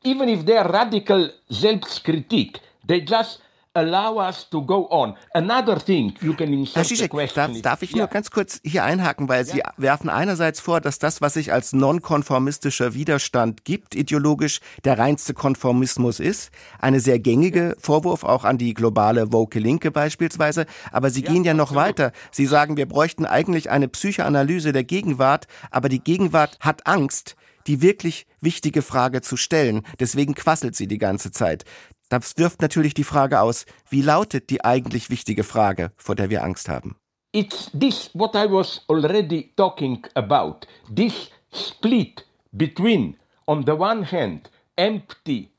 Even 0.04 0.30
if 0.30 0.44
they're 0.46 0.72
radical 0.72 1.34
Selbstkritik, 1.50 2.60
they 2.88 3.00
just 3.00 3.42
allow 3.75 4.17
us 4.17 4.50
to 4.50 4.65
go 4.65 4.88
on. 4.89 5.15
Another 5.34 5.77
thing 5.77 6.13
you 6.22 6.34
can 6.34 6.51
insert 6.51 6.75
Herr 6.75 6.84
Zizek, 6.86 7.12
darf, 7.34 7.51
darf 7.62 7.82
ich 7.82 7.96
nur 7.96 8.08
ganz 8.08 8.32
kurz 8.32 8.60
hier 8.63 8.84
einhaken, 8.84 9.29
weil 9.29 9.46
Sie 9.46 9.62
werfen 9.77 10.10
einerseits 10.10 10.60
vor, 10.60 10.82
dass 10.82 10.98
das, 11.00 11.22
was 11.22 11.34
sich 11.34 11.53
als 11.53 11.74
nonkonformistischer 11.74 12.94
Widerstand 12.94 13.65
gibt, 13.65 13.96
ideologisch 13.96 14.62
der 14.84 14.98
reinste 14.98 15.34
Konformismus 15.34 16.20
ist. 16.20 16.51
Eine 16.79 17.00
sehr 17.00 17.20
gängige 17.20 17.75
Vorwurf 17.79 18.24
auch 18.24 18.46
an 18.46 18.58
die 18.58 18.74
globale 18.74 19.32
woke 19.32 19.60
Linke 19.60 19.91
beispielsweise. 19.91 20.65
Aber 20.91 21.10
Sie 21.10 21.22
gehen 21.22 21.44
ja 21.44 21.53
noch 21.53 21.75
weiter. 21.75 22.12
Sie 22.32 22.46
sagen, 22.46 22.77
wir 22.77 22.88
bräuchten 22.88 23.25
eigentlich 23.25 23.70
eine 23.70 23.88
Psychoanalyse 23.88 24.72
der 24.72 24.84
Gegenwart, 24.84 25.48
aber 25.72 25.89
die 25.89 26.00
Gegenwart 26.00 26.58
hat 26.62 26.88
Angst 26.88 27.36
die 27.67 27.82
wirklich 27.82 28.27
wichtige 28.41 28.82
Frage 28.82 29.22
zu 29.22 29.38
stellen. 29.38 29.82
Deswegen 30.00 30.36
quasselt 30.36 30.75
sie 30.75 30.88
die 30.88 30.98
ganze 30.98 31.32
Zeit. 31.32 31.65
Das 32.10 32.38
wirft 32.38 32.62
natürlich 32.62 32.94
die 32.94 33.04
Frage 33.04 33.42
aus, 33.42 33.66
wie 33.90 34.02
lautet 34.02 34.50
die 34.50 34.64
eigentlich 34.64 35.10
wichtige 35.10 35.44
Frage, 35.44 35.92
vor 35.98 36.16
der 36.16 36.30
wir 36.30 36.44
Angst 36.44 36.70
haben? 36.70 36.96
It's 37.32 37.70
this 37.78 38.10
what 38.14 38.36
I 38.36 38.50
was 38.50 38.82
already 38.88 39.52
talking 39.56 40.06
about. 40.14 40.68
This 40.94 41.32
split 41.54 42.26
between 42.52 43.18
on 43.48 43.66
the 43.66 43.74
one 43.74 44.10
hand 44.10 44.50
empty 44.78 45.50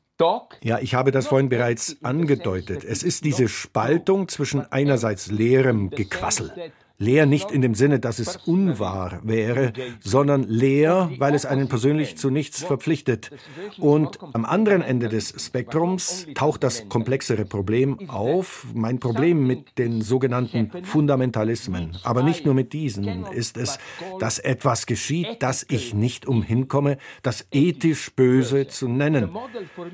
ja, 0.62 0.78
ich 0.78 0.94
habe 0.94 1.10
das 1.10 1.26
vorhin 1.26 1.50
bereits 1.50 1.98
angedeutet. 2.02 2.84
Es 2.84 3.02
ist 3.02 3.24
diese 3.24 3.48
Spaltung 3.48 4.28
zwischen 4.28 4.60
einerseits 4.72 5.30
leerem 5.30 5.90
Gequassel, 5.90 6.72
Leer 6.98 7.26
nicht 7.26 7.50
in 7.50 7.60
dem 7.60 7.74
Sinne, 7.74 8.00
dass 8.00 8.18
es 8.18 8.36
unwahr 8.46 9.20
wäre, 9.22 9.74
sondern 10.00 10.44
leer, 10.44 11.10
weil 11.18 11.34
es 11.34 11.44
einen 11.44 11.68
persönlich 11.68 12.16
zu 12.16 12.30
nichts 12.30 12.64
verpflichtet. 12.64 13.30
Und 13.76 14.18
am 14.32 14.46
anderen 14.46 14.80
Ende 14.80 15.08
des 15.08 15.34
Spektrums 15.36 16.26
taucht 16.34 16.62
das 16.62 16.88
komplexere 16.88 17.44
Problem 17.44 18.08
auf. 18.08 18.66
Mein 18.72 18.98
Problem 18.98 19.46
mit 19.46 19.76
den 19.76 20.00
sogenannten 20.00 20.70
Fundamentalismen, 20.84 21.98
aber 22.02 22.22
nicht 22.22 22.46
nur 22.46 22.54
mit 22.54 22.72
diesen, 22.72 23.26
ist 23.26 23.58
es, 23.58 23.78
dass 24.18 24.38
etwas 24.38 24.86
geschieht, 24.86 25.42
das 25.42 25.66
ich 25.68 25.92
nicht 25.92 26.26
umhinkomme, 26.26 26.96
das 27.22 27.46
ethisch 27.52 28.14
Böse 28.14 28.68
zu 28.68 28.88
nennen. 28.88 29.30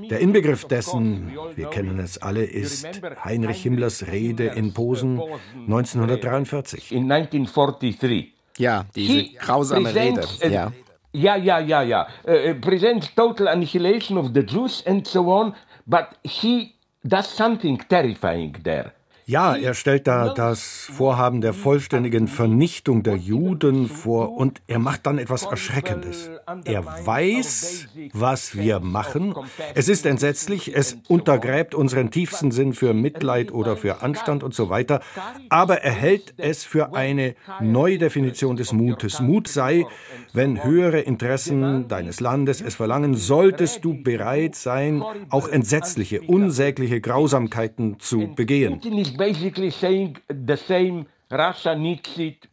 Der 0.08 0.20
Inbegriff 0.20 0.66
dessen, 0.66 1.32
wir 1.56 1.66
kennen 1.66 1.98
es 1.98 2.18
alle, 2.18 2.44
ist 2.44 2.86
Heinrich 3.24 3.62
Himmlers 3.62 4.06
Rede 4.06 4.44
in 4.44 4.72
Posen 4.72 5.20
1943 5.62 6.91
in 6.92 7.10
1943. 7.10 8.32
Ja, 8.58 8.84
diese 8.94 9.12
he 9.12 9.36
grausame 9.38 9.94
Rede. 9.94 10.22
ja. 10.50 10.72
Ja, 11.14 11.36
ja, 11.36 11.58
ja, 11.58 11.82
ja. 11.82 12.06
Uh, 12.24 12.54
presents 12.60 13.14
total 13.14 13.48
annihilation 13.48 14.16
of 14.18 14.32
the 14.32 14.40
Jews 14.40 14.82
and 14.86 15.06
so 15.06 15.30
on, 15.30 15.54
but 15.86 16.06
he 16.24 16.72
does 17.04 17.26
something 17.36 17.78
terrifying 17.88 18.56
there. 18.62 18.92
Ja, 19.32 19.56
er 19.56 19.72
stellt 19.72 20.06
da 20.08 20.34
das 20.34 20.90
Vorhaben 20.94 21.40
der 21.40 21.54
vollständigen 21.54 22.28
Vernichtung 22.28 23.02
der 23.02 23.16
Juden 23.16 23.88
vor 23.88 24.36
und 24.36 24.60
er 24.66 24.78
macht 24.78 25.06
dann 25.06 25.16
etwas 25.16 25.44
Erschreckendes. 25.44 26.30
Er 26.66 26.84
weiß, 26.84 27.88
was 28.12 28.58
wir 28.58 28.80
machen. 28.80 29.34
Es 29.74 29.88
ist 29.88 30.04
entsetzlich, 30.04 30.76
es 30.76 30.98
untergräbt 31.08 31.74
unseren 31.74 32.10
tiefsten 32.10 32.50
Sinn 32.50 32.74
für 32.74 32.92
Mitleid 32.92 33.52
oder 33.52 33.78
für 33.78 34.02
Anstand 34.02 34.42
und 34.42 34.52
so 34.52 34.68
weiter, 34.68 35.00
aber 35.48 35.80
er 35.80 35.92
hält 35.92 36.34
es 36.36 36.64
für 36.64 36.94
eine 36.94 37.34
Neudefinition 37.62 38.56
des 38.56 38.74
Mutes. 38.74 39.20
Mut 39.20 39.48
sei, 39.48 39.86
wenn 40.34 40.62
höhere 40.62 41.00
Interessen 41.00 41.88
deines 41.88 42.20
Landes 42.20 42.60
es 42.60 42.74
verlangen, 42.74 43.14
solltest 43.14 43.82
du 43.82 44.02
bereit 44.02 44.56
sein, 44.56 45.02
auch 45.30 45.48
entsetzliche, 45.48 46.20
unsägliche 46.20 47.00
Grausamkeiten 47.00 47.98
zu 47.98 48.34
begehen 48.34 48.78
basically 49.26 49.70
saying 49.70 50.16
the 50.28 50.56
same 50.56 51.06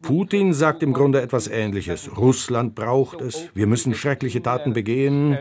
Putin 0.00 0.54
sagt 0.54 0.82
im 0.82 0.94
Grunde 0.94 1.20
etwas 1.20 1.48
Ähnliches. 1.48 2.16
Russland 2.16 2.74
braucht 2.74 3.20
es. 3.20 3.48
Wir 3.52 3.66
müssen 3.66 3.94
schreckliche 3.94 4.42
Taten 4.42 4.72
begehen, 4.72 5.36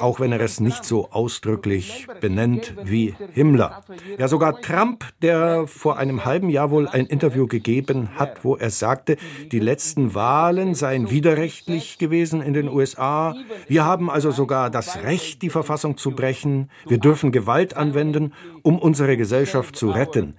auch 0.00 0.18
wenn 0.18 0.32
er 0.32 0.40
es 0.40 0.58
nicht 0.58 0.84
so 0.84 1.08
ausdrücklich 1.12 2.08
benennt 2.20 2.74
wie 2.82 3.14
Himmler. 3.32 3.84
Ja, 4.18 4.26
sogar 4.26 4.60
Trump, 4.60 5.04
der 5.22 5.68
vor 5.68 5.98
einem 5.98 6.24
halben 6.24 6.48
Jahr 6.48 6.72
wohl 6.72 6.88
ein 6.88 7.06
Interview 7.06 7.46
gegeben 7.46 8.08
hat, 8.16 8.44
wo 8.44 8.56
er 8.56 8.70
sagte, 8.70 9.16
die 9.52 9.60
letzten 9.60 10.14
Wahlen 10.14 10.74
seien 10.74 11.10
widerrechtlich 11.10 11.98
gewesen 11.98 12.42
in 12.42 12.54
den 12.54 12.68
USA. 12.68 13.36
Wir 13.68 13.84
haben 13.84 14.10
also 14.10 14.32
sogar 14.32 14.68
das 14.68 15.04
Recht, 15.04 15.42
die 15.42 15.50
Verfassung 15.50 15.96
zu 15.96 16.10
brechen. 16.10 16.70
Wir 16.88 16.98
dürfen 16.98 17.30
Gewalt 17.30 17.76
anwenden, 17.76 18.32
um 18.62 18.80
unsere 18.80 19.16
Gesellschaft 19.16 19.76
zu 19.76 19.90
retten. 19.90 20.34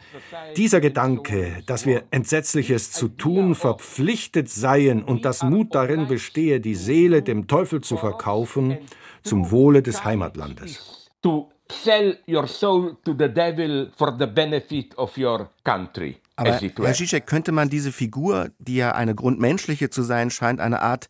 Dieser 0.58 0.82
Gedanke, 0.82 1.64
dass 1.66 1.86
wir 1.86 2.04
Entsetzliches 2.42 2.92
zu 2.92 3.08
tun 3.08 3.54
verpflichtet 3.54 4.50
seien 4.50 5.04
und 5.04 5.26
dass 5.26 5.44
Mut 5.44 5.76
darin 5.76 6.08
bestehe, 6.08 6.60
die 6.60 6.74
Seele 6.74 7.22
dem 7.22 7.48
Teufel 7.48 7.82
zu 7.82 7.98
verkaufen, 7.98 8.80
zum 9.22 9.52
Wohle 9.52 9.84
des 9.84 10.04
Heimatlandes. 10.04 11.08
To 11.22 11.52
sell 11.72 12.18
your 12.28 12.48
soul 12.48 12.98
to 13.06 13.12
the 13.12 13.30
devil 13.30 13.92
for 13.96 14.16
the 14.18 14.26
benefit 14.26 14.98
of 14.98 15.16
your 15.20 15.52
country. 15.64 16.18
Aber 16.36 16.60
Herr 16.60 16.94
Zizek, 16.94 17.28
könnte 17.28 17.52
man 17.52 17.70
diese 17.70 17.92
Figur, 17.92 18.50
die 18.58 18.78
ja 18.78 18.94
eine 18.94 19.14
grundmenschliche 19.14 19.92
zu 19.92 20.02
sein 20.02 20.32
scheint, 20.32 20.60
eine 20.60 20.82
Art 20.82 21.10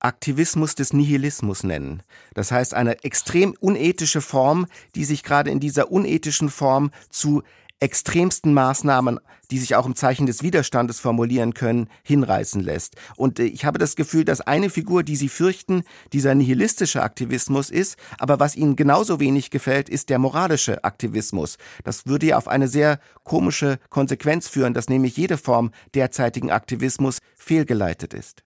Aktivismus 0.00 0.74
des 0.74 0.94
Nihilismus 0.94 1.64
nennen. 1.64 2.02
Das 2.32 2.50
heißt 2.50 2.72
eine 2.72 3.04
extrem 3.04 3.54
unethische 3.60 4.22
Form, 4.22 4.66
die 4.94 5.04
sich 5.04 5.22
gerade 5.22 5.50
in 5.50 5.60
dieser 5.60 5.92
unethischen 5.92 6.48
Form 6.48 6.92
zu 7.10 7.42
extremsten 7.82 8.54
Maßnahmen, 8.54 9.18
die 9.50 9.58
sich 9.58 9.74
auch 9.74 9.86
im 9.86 9.96
Zeichen 9.96 10.26
des 10.26 10.42
Widerstandes 10.42 11.00
formulieren 11.00 11.52
können, 11.52 11.88
hinreißen 12.04 12.62
lässt. 12.62 12.94
Und 13.16 13.40
äh, 13.40 13.44
ich 13.44 13.64
habe 13.64 13.78
das 13.78 13.96
Gefühl, 13.96 14.24
dass 14.24 14.40
eine 14.40 14.70
Figur, 14.70 15.02
die 15.02 15.16
Sie 15.16 15.28
fürchten, 15.28 15.82
dieser 16.12 16.34
nihilistische 16.34 17.02
Aktivismus 17.02 17.70
ist, 17.70 17.98
aber 18.18 18.38
was 18.38 18.54
Ihnen 18.56 18.76
genauso 18.76 19.18
wenig 19.18 19.50
gefällt, 19.50 19.88
ist 19.88 20.10
der 20.10 20.20
moralische 20.20 20.84
Aktivismus. 20.84 21.58
Das 21.82 22.06
würde 22.06 22.26
ja 22.26 22.38
auf 22.38 22.46
eine 22.46 22.68
sehr 22.68 23.00
komische 23.24 23.78
Konsequenz 23.90 24.48
führen, 24.48 24.74
dass 24.74 24.88
nämlich 24.88 25.16
jede 25.16 25.36
Form 25.36 25.72
derzeitigen 25.94 26.52
Aktivismus 26.52 27.18
fehlgeleitet 27.34 28.14
ist. 28.14 28.44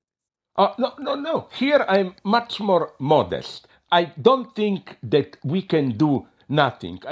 Uh, 0.59 0.69
no, 0.79 0.89
no, 0.99 1.15
no. 1.15 1.49
Here 1.51 1.87
I'm 1.91 2.15
much 2.23 2.59
more 2.59 2.89
modest. 2.99 3.69
I 3.93 4.07
don't 4.17 4.55
think 4.55 4.97
that 5.03 5.39
we 5.45 5.61
can 5.61 5.99
do 5.99 6.27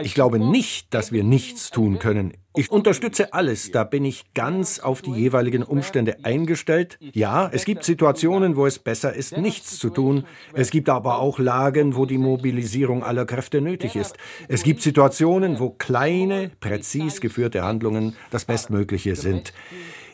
ich 0.02 0.14
glaube 0.14 0.38
nicht, 0.38 0.94
dass 0.94 1.10
wir 1.10 1.24
nichts 1.24 1.70
tun 1.70 1.98
können. 1.98 2.34
Ich 2.56 2.70
unterstütze 2.70 3.32
alles, 3.34 3.72
da 3.72 3.82
bin 3.82 4.04
ich 4.04 4.32
ganz 4.32 4.78
auf 4.78 5.02
die 5.02 5.10
jeweiligen 5.10 5.64
Umstände 5.64 6.18
eingestellt. 6.24 6.98
Ja, 7.00 7.50
es 7.52 7.64
gibt 7.64 7.82
Situationen, 7.82 8.54
wo 8.54 8.64
es 8.64 8.78
besser 8.78 9.12
ist, 9.12 9.36
nichts 9.36 9.76
zu 9.80 9.90
tun. 9.90 10.24
Es 10.52 10.70
gibt 10.70 10.88
aber 10.88 11.18
auch 11.18 11.40
Lagen, 11.40 11.96
wo 11.96 12.06
die 12.06 12.18
Mobilisierung 12.18 13.02
aller 13.02 13.26
Kräfte 13.26 13.60
nötig 13.60 13.96
ist. 13.96 14.16
Es 14.46 14.62
gibt 14.62 14.82
Situationen, 14.82 15.58
wo 15.58 15.70
kleine, 15.70 16.52
präzis 16.60 17.20
geführte 17.20 17.64
Handlungen 17.64 18.14
das 18.30 18.44
Bestmögliche 18.44 19.16
sind. 19.16 19.52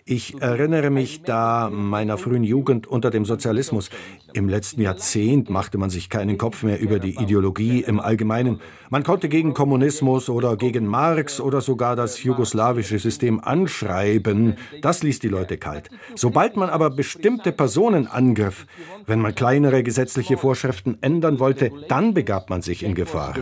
Ich 0.07 0.41
erinnere 0.41 0.91
mich 0.91 1.23
da 1.23 1.71
meiner 1.71 2.19
frühen 2.19 2.43
Jugend 2.43 2.87
unter 2.87 3.11
dem 3.11 3.25
Sozialismus. 3.25 3.91
Im 4.33 4.49
letzten 4.49 4.83
Jahrzehnt 4.83 5.51
machte 5.51 5.79
man 5.79 5.91
sich 5.91 6.09
keinen 6.09 6.39
Kopf 6.39 6.63
mehr 6.63 6.81
über 6.81 6.99
die 6.99 7.17
Ideologie 7.17 7.83
im 7.83 8.01
Allgemeinen. 8.01 8.61
Man 8.89 9.03
konnte 9.03 9.29
gegen 9.29 9.55
Kommunismus 9.55 10.29
oder 10.29 10.57
gegen 10.57 10.87
Marx 10.87 11.41
oder 11.41 11.61
sogar 11.61 11.97
das 11.97 12.23
jugoslawische 12.23 12.99
System 12.99 13.41
anschreiben. 13.41 14.57
Das 14.83 15.03
ließ 15.03 15.19
die 15.21 15.29
Leute 15.29 15.59
kalt. 15.59 15.91
Sobald 16.15 16.57
man 16.57 16.71
aber 16.71 16.91
bestimmte 16.91 17.53
Personen 17.53 18.07
angriff, 18.07 18.67
wenn 19.07 19.21
man 19.21 19.35
kleinere 19.35 19.83
gesetzliche 19.83 20.37
Vorschriften 20.37 20.99
ändern 21.01 21.39
wollte, 21.39 21.71
dann 21.89 22.15
begab 22.15 22.51
man 22.51 22.63
sich 22.63 22.83
in 22.83 22.95
Gefahr. 22.95 23.35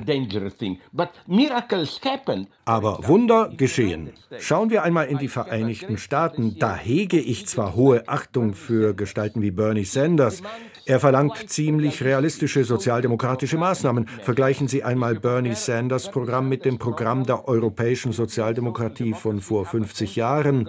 Aber 2.65 3.09
Wunder 3.09 3.51
geschehen. 3.57 4.11
Schauen 4.39 4.71
wir 4.71 4.83
einmal 4.83 5.07
in 5.07 5.19
die 5.19 5.29
Vereinigten 5.29 5.99
Staaten. 5.99 6.59
Da 6.59 6.77
hege 6.77 7.19
ich 7.19 7.47
zwar 7.47 7.75
hohe 7.75 8.09
Achtung 8.09 8.55
für 8.55 8.95
Gestalten 8.95 9.43
wie 9.43 9.51
Bernie 9.51 9.85
Sanders, 9.85 10.43
er 10.89 11.01
verlangt 11.01 11.51
ziemlich 11.51 12.03
realistische 12.03 12.65
sozialdemokratische 12.65 13.59
Maßnahmen. 13.59 14.07
Vergleichen 14.09 14.69
Sie 14.69 14.83
einmal 14.83 15.17
Bernie 15.17 15.55
Sanders 15.55 16.11
Programm 16.11 16.49
mit 16.49 16.65
dem 16.65 16.79
Programm 16.79 17.27
der 17.27 17.47
europäischen 17.47 18.13
Sozialdemokratie 18.13 19.13
von 19.13 19.41
vor 19.41 19.67
50 19.67 20.17
Jahren. 20.17 20.67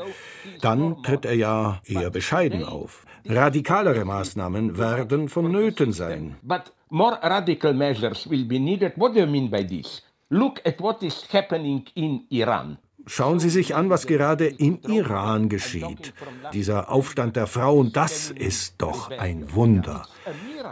Dann 0.61 1.01
tritt 1.03 1.23
er 1.23 1.35
ja 1.35 1.81
eher 1.85 2.11
bescheiden 2.11 2.65
auf. 2.65 3.05
Radikalere 3.25 4.03
Maßnahmen 4.03 4.77
werden 4.77 5.29
vonnöten 5.29 5.93
sein. 5.93 6.35
But 6.41 6.73
more 6.89 7.17
radical 7.21 7.73
measures 7.73 8.29
will 8.29 8.43
be 8.43 8.59
needed. 8.59 8.93
What 8.97 9.15
do 9.15 9.21
you 9.21 9.27
mean 9.27 9.49
by 9.49 9.65
this? 9.65 10.03
Look 10.29 10.59
at 10.65 10.81
what 10.81 11.01
is 11.01 11.25
happening 11.31 11.85
in 11.95 12.25
Iran. 12.29 12.77
Schauen 13.11 13.39
Sie 13.39 13.49
sich 13.49 13.73
an, 13.73 13.89
was 13.89 14.05
gerade 14.05 14.45
im 14.45 14.77
Iran 14.87 15.49
geschieht. 15.49 16.13
Dieser 16.53 16.91
Aufstand 16.91 17.35
der 17.35 17.47
Frauen, 17.47 17.91
das 17.91 18.29
ist 18.29 18.75
doch 18.77 19.09
ein 19.09 19.55
Wunder. 19.55 20.07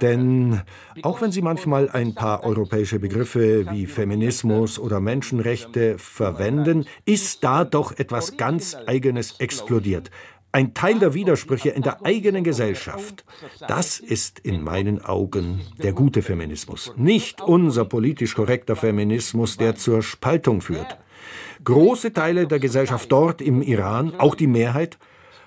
Denn 0.01 0.61
auch 1.01 1.19
wenn 1.19 1.31
Sie 1.31 1.41
manchmal 1.41 1.89
ein 1.89 2.13
paar 2.13 2.43
europäische 2.43 2.99
Begriffe 2.99 3.65
wie 3.71 3.87
Feminismus 3.87 4.77
oder 4.77 4.99
Menschenrechte 4.99 5.97
verwenden, 5.97 6.85
ist 7.05 7.43
da 7.43 7.65
doch 7.65 7.97
etwas 7.97 8.37
ganz 8.37 8.75
Eigenes 8.85 9.39
explodiert. 9.39 10.11
Ein 10.51 10.75
Teil 10.75 10.99
der 10.99 11.15
Widersprüche 11.15 11.69
in 11.69 11.81
der 11.81 12.05
eigenen 12.05 12.43
Gesellschaft. 12.43 13.25
Das 13.67 13.99
ist 13.99 14.37
in 14.37 14.63
meinen 14.63 15.03
Augen 15.03 15.61
der 15.81 15.93
gute 15.93 16.21
Feminismus. 16.21 16.93
Nicht 16.97 17.41
unser 17.41 17.85
politisch 17.85 18.35
korrekter 18.35 18.75
Feminismus, 18.75 19.57
der 19.57 19.75
zur 19.75 20.03
Spaltung 20.03 20.61
führt. 20.61 20.99
Große 21.63 22.13
Teile 22.13 22.47
der 22.47 22.59
Gesellschaft 22.59 23.11
dort 23.11 23.41
im 23.41 23.61
Iran, 23.61 24.13
auch 24.17 24.35
die 24.35 24.47
Mehrheit, 24.47 24.97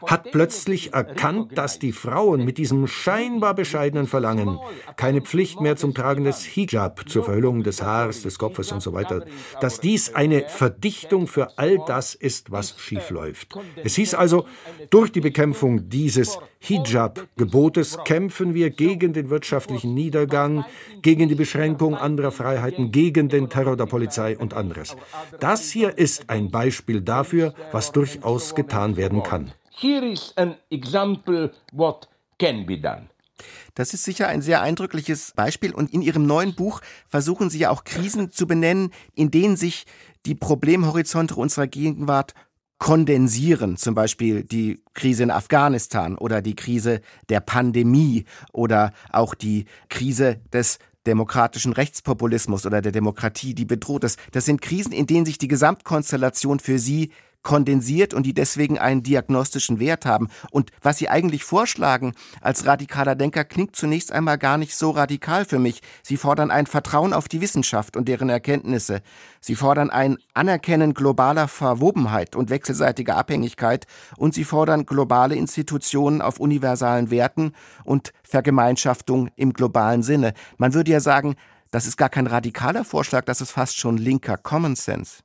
hat 0.06 0.30
plötzlich 0.32 0.92
erkannt, 0.92 1.56
dass 1.56 1.78
die 1.78 1.92
Frauen 1.92 2.44
mit 2.44 2.58
diesem 2.58 2.86
scheinbar 2.86 3.54
bescheidenen 3.54 4.06
Verlangen 4.06 4.58
keine 4.96 5.20
Pflicht 5.20 5.60
mehr 5.60 5.76
zum 5.76 5.94
Tragen 5.94 6.24
des 6.24 6.44
Hijab, 6.44 7.08
zur 7.08 7.24
Verhüllung 7.24 7.62
des 7.62 7.82
Haares, 7.82 8.22
des 8.22 8.38
Kopfes 8.38 8.72
und 8.72 8.82
so 8.82 8.92
weiter, 8.92 9.24
dass 9.60 9.80
dies 9.80 10.14
eine 10.14 10.48
Verdichtung 10.48 11.26
für 11.26 11.58
all 11.58 11.78
das 11.86 12.14
ist, 12.14 12.50
was 12.50 12.78
schiefläuft. 12.78 13.54
Es 13.82 13.94
hieß 13.96 14.14
also, 14.14 14.46
durch 14.90 15.12
die 15.12 15.20
Bekämpfung 15.20 15.88
dieses 15.88 16.38
Hijab-Gebotes 16.60 17.98
kämpfen 18.04 18.54
wir 18.54 18.70
gegen 18.70 19.12
den 19.12 19.30
wirtschaftlichen 19.30 19.94
Niedergang, 19.94 20.64
gegen 21.00 21.28
die 21.28 21.34
Beschränkung 21.34 21.94
anderer 21.94 22.32
Freiheiten, 22.32 22.92
gegen 22.92 23.28
den 23.28 23.48
Terror 23.48 23.76
der 23.76 23.86
Polizei 23.86 24.36
und 24.36 24.52
anderes. 24.54 24.96
Das 25.38 25.70
hier 25.70 25.96
ist 25.96 26.28
ein 26.28 26.50
Beispiel 26.50 27.00
dafür, 27.00 27.54
was 27.72 27.92
durchaus 27.92 28.54
getan 28.54 28.96
werden 28.96 29.22
kann. 29.22 29.52
Here 29.80 30.04
is 30.04 30.34
an 30.36 30.56
example 30.68 31.50
what 31.72 32.06
can 32.38 32.66
be 32.66 32.78
done. 32.78 33.08
Das 33.74 33.94
ist 33.94 34.04
sicher 34.04 34.28
ein 34.28 34.42
sehr 34.42 34.60
eindrückliches 34.60 35.32
Beispiel 35.34 35.72
und 35.72 35.94
in 35.94 36.02
Ihrem 36.02 36.26
neuen 36.26 36.54
Buch 36.54 36.82
versuchen 37.08 37.48
Sie 37.48 37.60
ja 37.60 37.70
auch 37.70 37.84
Krisen 37.84 38.30
zu 38.30 38.46
benennen, 38.46 38.90
in 39.14 39.30
denen 39.30 39.56
sich 39.56 39.86
die 40.26 40.34
Problemhorizonte 40.34 41.34
unserer 41.34 41.66
Gegenwart 41.66 42.34
kondensieren, 42.76 43.78
zum 43.78 43.94
Beispiel 43.94 44.44
die 44.44 44.82
Krise 44.92 45.22
in 45.22 45.30
Afghanistan 45.30 46.18
oder 46.18 46.42
die 46.42 46.56
Krise 46.56 47.00
der 47.30 47.40
Pandemie 47.40 48.26
oder 48.52 48.92
auch 49.10 49.34
die 49.34 49.64
Krise 49.88 50.42
des 50.52 50.78
demokratischen 51.06 51.72
Rechtspopulismus 51.72 52.66
oder 52.66 52.82
der 52.82 52.92
Demokratie, 52.92 53.54
die 53.54 53.64
bedroht 53.64 54.04
ist. 54.04 54.18
Das 54.32 54.44
sind 54.44 54.60
Krisen, 54.60 54.92
in 54.92 55.06
denen 55.06 55.24
sich 55.24 55.38
die 55.38 55.48
Gesamtkonstellation 55.48 56.60
für 56.60 56.78
Sie 56.78 57.12
kondensiert 57.42 58.14
und 58.14 58.24
die 58.24 58.34
deswegen 58.34 58.78
einen 58.78 59.02
diagnostischen 59.02 59.80
Wert 59.80 60.06
haben. 60.06 60.28
Und 60.50 60.70
was 60.82 60.98
Sie 60.98 61.08
eigentlich 61.08 61.44
vorschlagen 61.44 62.14
als 62.40 62.66
radikaler 62.66 63.14
Denker 63.14 63.44
klingt 63.44 63.76
zunächst 63.76 64.12
einmal 64.12 64.38
gar 64.38 64.58
nicht 64.58 64.74
so 64.74 64.90
radikal 64.90 65.44
für 65.44 65.58
mich. 65.58 65.80
Sie 66.02 66.16
fordern 66.16 66.50
ein 66.50 66.66
Vertrauen 66.66 67.12
auf 67.12 67.28
die 67.28 67.40
Wissenschaft 67.40 67.96
und 67.96 68.08
deren 68.08 68.28
Erkenntnisse. 68.28 69.00
Sie 69.40 69.54
fordern 69.54 69.90
ein 69.90 70.18
Anerkennen 70.34 70.94
globaler 70.94 71.48
Verwobenheit 71.48 72.36
und 72.36 72.50
wechselseitiger 72.50 73.16
Abhängigkeit 73.16 73.86
und 74.16 74.34
sie 74.34 74.44
fordern 74.44 74.86
globale 74.86 75.34
Institutionen 75.34 76.20
auf 76.20 76.40
universalen 76.40 77.10
Werten 77.10 77.52
und 77.84 78.12
Vergemeinschaftung 78.22 79.30
im 79.36 79.52
globalen 79.52 80.02
Sinne. 80.02 80.34
Man 80.58 80.74
würde 80.74 80.90
ja 80.90 81.00
sagen, 81.00 81.36
das 81.70 81.86
ist 81.86 81.96
gar 81.96 82.08
kein 82.08 82.26
radikaler 82.26 82.84
Vorschlag, 82.84 83.24
das 83.24 83.40
ist 83.40 83.52
fast 83.52 83.78
schon 83.78 83.96
linker 83.96 84.36
Common 84.36 84.76
Sense 84.76 85.22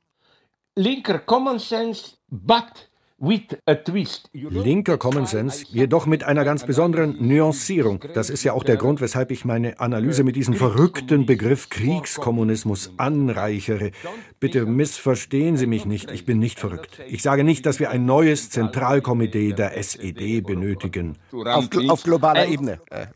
linker 0.75 1.19
Common 1.19 1.59
Sense, 1.59 2.17
but 2.29 2.89
with 3.17 3.57
a 3.65 3.75
twist. 3.75 4.29
Linker 4.33 4.97
Common 4.97 5.25
Sense, 5.25 5.65
jedoch 5.69 6.05
mit 6.05 6.25
einer 6.25 6.43
ganz 6.43 6.65
besonderen 6.65 7.15
Nuancierung. 7.25 8.03
Das 8.13 8.29
ist 8.29 8.43
ja 8.43 8.53
auch 8.53 8.63
der 8.63 8.75
Grund, 8.75 8.99
weshalb 8.99 9.31
ich 9.31 9.45
meine 9.45 9.79
Analyse 9.79 10.23
mit 10.23 10.35
diesem 10.35 10.53
verrückten 10.53 11.25
Begriff 11.25 11.69
Kriegskommunismus 11.69 12.91
anreichere. 12.97 13.91
Bitte 14.39 14.65
missverstehen 14.65 15.55
Sie 15.55 15.67
mich 15.67 15.85
nicht, 15.85 16.11
ich 16.11 16.25
bin 16.25 16.39
nicht 16.39 16.59
verrückt. 16.59 17.01
Ich 17.07 17.21
sage 17.21 17.45
nicht, 17.45 17.65
dass 17.65 17.79
wir 17.79 17.89
ein 17.89 18.05
neues 18.05 18.49
Zentralkomitee 18.49 19.53
der 19.53 19.77
SED 19.77 20.41
benötigen. 20.41 21.17
Auf, 21.31 21.69
auf 21.88 22.03
globaler 22.03 22.47
Ebene. 22.47 22.81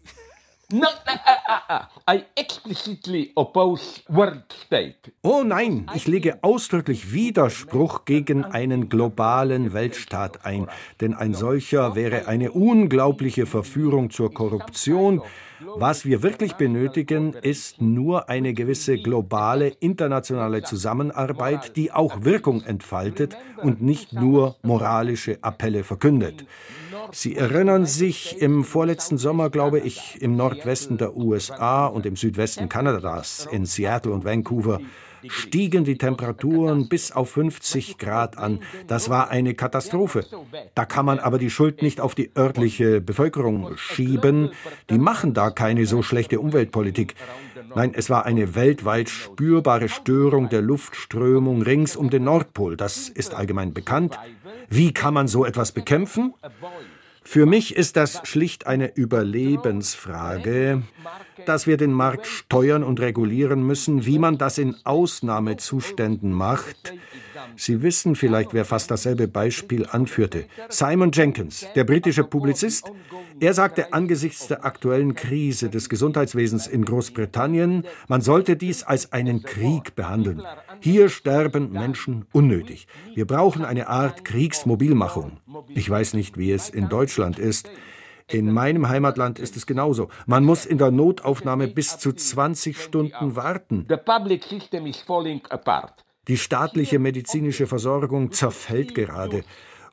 No, 0.72 0.88
uh, 0.88 1.18
uh, 1.50 1.60
uh, 1.68 1.86
I 2.08 2.26
explicitly 2.36 3.32
oppose 3.36 4.04
world 4.08 4.44
state. 4.66 5.12
Oh 5.24 5.42
nein, 5.44 5.90
ich 5.96 6.06
lege 6.08 6.44
ausdrücklich 6.44 7.12
Widerspruch 7.12 8.06
gegen 8.06 8.46
einen 8.46 8.88
globalen 8.88 9.74
Weltstaat 9.74 10.46
ein, 10.46 10.68
denn 11.02 11.16
ein 11.16 11.34
solcher 11.34 11.96
wäre 11.96 12.28
eine 12.28 12.52
unglaubliche 12.52 13.48
Verführung 13.48 14.12
zur 14.12 14.32
Korruption. 14.32 15.24
Was 15.76 16.06
wir 16.06 16.24
wirklich 16.24 16.54
benötigen, 16.54 17.34
ist 17.34 17.82
nur 17.82 18.30
eine 18.30 18.54
gewisse 18.54 18.98
globale 18.98 19.68
internationale 19.68 20.64
Zusammenarbeit, 20.64 21.76
die 21.76 21.92
auch 21.92 22.24
Wirkung 22.24 22.64
entfaltet 22.64 23.36
und 23.58 23.82
nicht 23.82 24.14
nur 24.14 24.56
moralische 24.62 25.38
Appelle 25.42 25.84
verkündet. 25.84 26.46
Sie 27.12 27.36
erinnern 27.36 27.86
sich 27.86 28.42
im 28.42 28.64
vorletzten 28.64 29.18
Sommer, 29.18 29.50
glaube 29.50 29.80
ich, 29.80 30.22
im 30.22 30.36
Nordwesten 30.36 30.98
der 30.98 31.16
USA 31.18 31.88
und 31.88 32.06
im 32.06 32.16
Südwesten 32.16 32.70
Kanadas, 32.70 33.48
in 33.52 33.66
Seattle 33.66 34.12
und 34.12 34.26
Vancouver, 34.26 34.80
stiegen 35.28 35.84
die 35.84 35.98
Temperaturen 35.98 36.90
bis 36.90 37.12
auf 37.12 37.32
50 37.32 37.98
Grad 37.98 38.38
an. 38.38 38.60
Das 38.88 39.10
war 39.10 39.30
eine 39.30 39.54
Katastrophe. 39.54 40.26
Da 40.76 40.86
kann 40.86 41.06
man 41.06 41.20
aber 41.20 41.38
die 41.38 41.50
Schuld 41.50 41.82
nicht 41.82 42.02
auf 42.02 42.16
die 42.16 42.32
örtliche 42.38 43.02
Bevölkerung 43.02 43.76
schieben. 43.78 44.52
Die 44.90 44.98
machen 44.98 45.34
da 45.34 45.50
keine 45.50 45.86
so 45.86 46.02
schlechte 46.02 46.40
Umweltpolitik. 46.40 47.16
Nein, 47.76 47.94
es 47.94 48.10
war 48.10 48.26
eine 48.26 48.56
weltweit 48.56 49.10
spürbare 49.10 49.90
Störung 49.90 50.50
der 50.50 50.62
Luftströmung 50.62 51.62
rings 51.62 51.96
um 51.96 52.10
den 52.10 52.24
Nordpol. 52.24 52.78
Das 52.78 53.10
ist 53.10 53.34
allgemein 53.34 53.74
bekannt. 53.74 54.18
Wie 54.70 54.94
kann 54.94 55.14
man 55.14 55.28
so 55.28 55.46
etwas 55.46 55.72
bekämpfen? 55.72 56.34
Für 57.24 57.46
mich 57.46 57.76
ist 57.76 57.96
das 57.96 58.22
schlicht 58.24 58.66
eine 58.66 58.96
Überlebensfrage, 58.96 60.84
dass 61.46 61.68
wir 61.68 61.78
den 61.78 61.92
Markt 61.92 62.28
steuern 62.28 62.84
und 62.84 63.00
regulieren 63.00 63.64
müssen, 63.64 64.06
wie 64.06 64.20
man 64.20 64.38
das 64.38 64.58
in 64.58 64.76
Ausnahmezuständen 64.84 66.32
macht. 66.32 66.94
Sie 67.56 67.82
wissen 67.82 68.16
vielleicht, 68.16 68.54
wer 68.54 68.66
fast 68.66 68.92
dasselbe 68.92 69.28
Beispiel 69.28 69.86
anführte. 69.86 70.46
Simon 70.70 71.12
Jenkins, 71.12 71.66
der 71.76 71.84
britische 71.84 72.24
Publizist, 72.24 72.92
er 73.40 73.54
sagte 73.54 73.94
angesichts 73.94 74.48
der 74.48 74.66
aktuellen 74.66 75.16
Krise 75.16 75.70
des 75.70 75.88
Gesundheitswesens 75.88 76.68
in 76.68 76.84
Großbritannien, 76.84 77.86
man 78.08 78.22
sollte 78.22 78.58
dies 78.58 78.84
als 78.84 79.14
einen 79.14 79.44
Krieg 79.44 79.96
behandeln. 79.96 80.44
Hier 80.82 81.10
sterben 81.10 81.72
Menschen 81.72 82.26
unnötig. 82.34 82.88
Wir 83.16 83.26
brauchen 83.26 83.64
eine 83.64 83.88
Art 83.88 84.26
Kriegsmobilmachung. 84.26 85.38
Ich 85.70 85.90
weiß 85.90 86.14
nicht, 86.16 86.38
wie 86.38 86.52
es 86.52 86.70
in 86.70 86.90
Deutschland 86.90 87.40
ist. 87.40 87.70
In 88.28 88.52
meinem 88.52 88.90
Heimatland 88.90 89.40
ist 89.40 89.58
es 89.58 89.66
genauso. 89.66 90.10
Man 90.28 90.44
muss 90.44 90.66
in 90.66 90.78
der 90.78 90.92
Notaufnahme 90.92 91.68
bis 91.68 91.98
zu 91.98 92.14
20 92.14 92.80
Stunden 92.80 93.36
warten. 93.36 93.88
Die 96.30 96.38
staatliche 96.38 97.00
medizinische 97.00 97.66
Versorgung 97.66 98.32
zerfällt 98.32 98.94
gerade. 98.94 99.44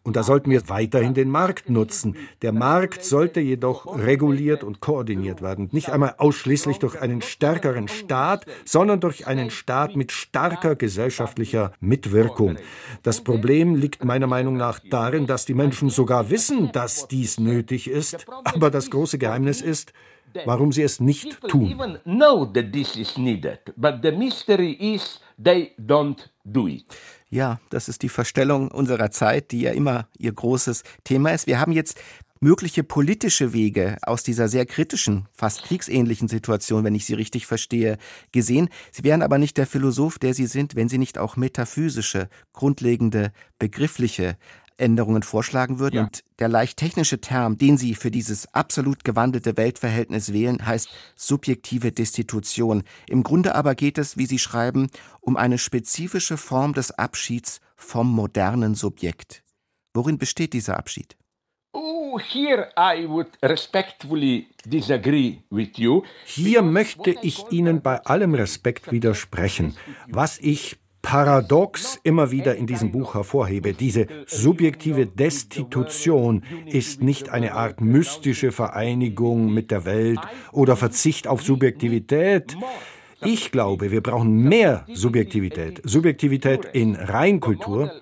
Und 0.03 0.15
da 0.15 0.23
sollten 0.23 0.51
wir 0.51 0.69
weiterhin 0.69 1.15
den 1.15 1.31
Markt 1.31 1.69
nutzen. 1.69 2.15
Der 2.43 2.53
Markt 2.53 3.05
sollte 3.05 3.41
jedoch 3.41 3.99
reguliert 3.99 4.63
und 4.63 4.79
koordiniert 4.81 5.43
werden. 5.43 5.69
Nicht 5.73 5.89
einmal 5.91 6.15
ausschließlich 6.19 6.79
durch 6.79 7.01
einen 7.01 7.23
stärkeren 7.23 7.89
Staat, 7.89 8.47
sondern 8.65 9.01
durch 9.01 9.27
einen 9.27 9.51
Staat 9.51 9.97
mit 9.97 10.13
starker 10.13 10.77
gesellschaftlicher 10.77 11.73
Mitwirkung. 11.81 12.57
Das 13.03 13.23
Problem 13.23 13.75
liegt 13.75 14.05
meiner 14.05 14.29
Meinung 14.29 14.57
nach 14.57 14.79
darin, 14.79 15.27
dass 15.27 15.45
die 15.45 15.55
Menschen 15.55 15.91
sogar 15.91 16.31
wissen, 16.31 16.71
dass 16.71 17.09
dies 17.09 17.41
nötig 17.41 17.89
ist. 17.89 18.27
Aber 18.45 18.71
das 18.71 18.91
große 18.91 19.19
Geheimnis 19.19 19.61
ist, 19.61 19.93
warum 20.45 20.71
sie 20.71 20.83
es 20.83 21.01
nicht 21.01 21.41
tun. 21.49 21.99
Ja, 27.29 27.61
das 27.71 27.89
ist 27.89 28.03
die 28.03 28.09
Verstellung 28.09 28.71
unserer 28.71 29.11
Zeit, 29.11 29.51
die 29.51 29.63
ja 29.63 29.73
immer 29.73 30.09
ihr 30.19 30.33
großes 30.33 30.83
Thema 31.05 31.31
ist. 31.31 31.47
Wir 31.47 31.61
haben 31.61 31.73
jetzt 31.73 32.01
mögliche 32.41 32.85
politische 32.85 33.53
Wege 33.53 33.97
aus 34.03 34.23
dieser 34.23 34.49
sehr 34.49 34.67
kritischen, 34.67 35.27
fast 35.33 35.65
kriegsähnlichen 35.65 36.29
Situation, 36.29 36.85
wenn 36.85 36.95
ich 36.95 37.05
Sie 37.05 37.15
richtig 37.15 37.47
verstehe, 37.47 37.99
gesehen. 38.33 38.69
Sie 38.93 39.05
wären 39.05 39.23
aber 39.23 39.39
nicht 39.39 39.57
der 39.57 39.67
Philosoph, 39.67 40.19
der 40.19 40.35
Sie 40.35 40.47
sind, 40.47 40.77
wenn 40.77 40.89
Sie 40.89 40.99
nicht 40.99 41.19
auch 41.19 41.37
metaphysische, 41.37 42.29
grundlegende, 42.53 43.33
begriffliche 43.59 44.37
Änderungen 44.79 45.23
vorschlagen 45.23 45.79
würden. 45.79 45.97
Ja. 45.97 46.03
Und 46.05 46.25
der 46.39 46.49
leicht 46.49 46.79
technische 46.79 47.21
Term, 47.21 47.59
den 47.59 47.79
Sie 47.79 47.95
für 47.95 48.11
dieses 48.11 48.53
absolut 48.55 49.05
gewandelte 49.05 49.57
Weltverhältnis 49.57 50.33
wählen, 50.33 50.65
heißt 50.65 50.89
subjektive 51.15 51.93
Destitution. 51.93 52.83
Im 53.09 53.23
Grunde 53.23 53.55
aber 53.55 53.75
geht 53.75 53.99
es, 53.99 54.17
wie 54.17 54.27
Sie 54.27 54.39
schreiben, 54.39 54.89
um 55.21 55.37
eine 55.37 55.59
spezifische 55.59 56.37
Form 56.37 56.75
des 56.75 56.91
Abschieds 56.93 57.61
vom 57.77 58.11
modernen 58.11 58.75
Subjekt. 58.75 59.43
Worin 59.95 60.19
besteht 60.19 60.53
dieser 60.53 60.77
Abschied? 60.77 61.17
Oh. 61.73 61.97
Hier 66.25 66.63
möchte 66.63 67.15
ich 67.23 67.45
Ihnen 67.51 67.83
bei 67.83 68.01
allem 68.05 68.35
Respekt 68.35 68.91
widersprechen. 68.91 69.77
Was 70.09 70.39
ich 70.39 70.79
paradox 71.07 72.01
immer 72.03 72.33
wieder 72.33 72.57
in 72.57 72.67
diesem 72.67 72.91
Buch 72.91 73.15
hervorhebe. 73.15 73.75
Diese 73.75 74.09
subjektive 74.27 75.07
Destitution 75.07 76.43
ist 76.67 77.01
nicht 77.01 77.29
eine 77.29 77.55
Art 77.55 77.81
mystische 77.81 78.51
Vereinigung 78.51 79.55
mit 79.55 79.71
der 79.71 79.85
Welt 79.85 80.19
oder 80.51 80.75
Verzicht 80.75 81.29
auf 81.29 81.43
Subjektivität. 81.43 82.57
Ich 83.23 83.53
glaube, 83.53 83.93
wir 83.93 84.03
brauchen 84.03 84.49
mehr 84.49 84.85
Subjektivität. 84.93 85.81
Subjektivität 85.85 86.65
in 86.73 86.97
Reinkultur. 86.97 87.93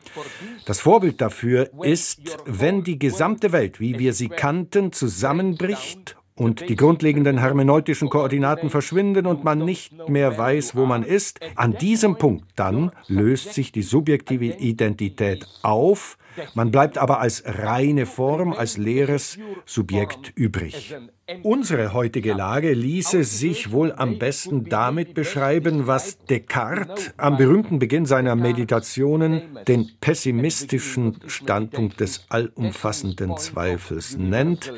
Das 0.65 0.81
Vorbild 0.81 1.21
dafür 1.21 1.69
ist, 1.83 2.39
wenn 2.47 2.85
die 2.85 2.99
gesamte 2.99 3.53
Welt, 3.53 3.81
wie 3.81 3.99
wir 3.99 4.15
sie 4.15 4.31
kannten, 4.31 4.93
zusammenbricht 4.93 6.17
und 6.37 6.69
die 6.69 6.77
grundlegenden 6.77 7.39
hermeneutischen 7.39 8.11
Koordinaten 8.11 8.69
verschwinden 8.69 9.27
und 9.27 9.45
man 9.45 9.59
nicht 9.65 10.09
mehr 10.09 10.37
weiß, 10.37 10.75
wo 10.75 10.85
man 10.85 11.05
ist, 11.05 11.41
an 11.55 11.77
diesem 11.79 12.17
Punkt 12.17 12.47
dann 12.57 12.91
löst 13.07 13.55
sich 13.55 13.71
die 13.71 13.83
subjektive 13.83 14.47
Identität 14.47 15.47
auf, 15.63 16.19
man 16.55 16.73
bleibt 16.73 16.99
aber 16.99 17.21
als 17.21 17.45
reine 17.47 18.07
Form, 18.07 18.53
als 18.53 18.77
leeres 18.77 19.39
Subjekt 19.65 20.33
übrig. 20.35 20.97
Unsere 21.43 21.93
heutige 21.93 22.33
Lage 22.33 22.73
ließe 22.73 23.23
sich 23.23 23.71
wohl 23.71 23.93
am 23.93 24.19
besten 24.19 24.65
damit 24.65 25.15
beschreiben, 25.15 25.87
was 25.87 26.19
Descartes 26.19 27.15
am 27.17 27.37
berühmten 27.37 27.79
Beginn 27.79 28.05
seiner 28.05 28.35
Meditationen 28.35 29.43
den 29.69 29.91
pessimistischen 30.01 31.21
Standpunkt 31.27 32.01
des 32.01 32.27
allumfassenden 32.29 33.37
Zweifels 33.37 34.17
nennt. 34.19 34.73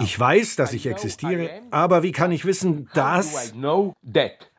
Ich 0.00 0.18
weiß, 0.18 0.56
dass 0.56 0.72
ich 0.72 0.86
existiere, 0.86 1.50
aber 1.70 2.02
wie 2.02 2.12
kann 2.12 2.32
ich 2.32 2.44
wissen, 2.44 2.88
dass... 2.94 3.52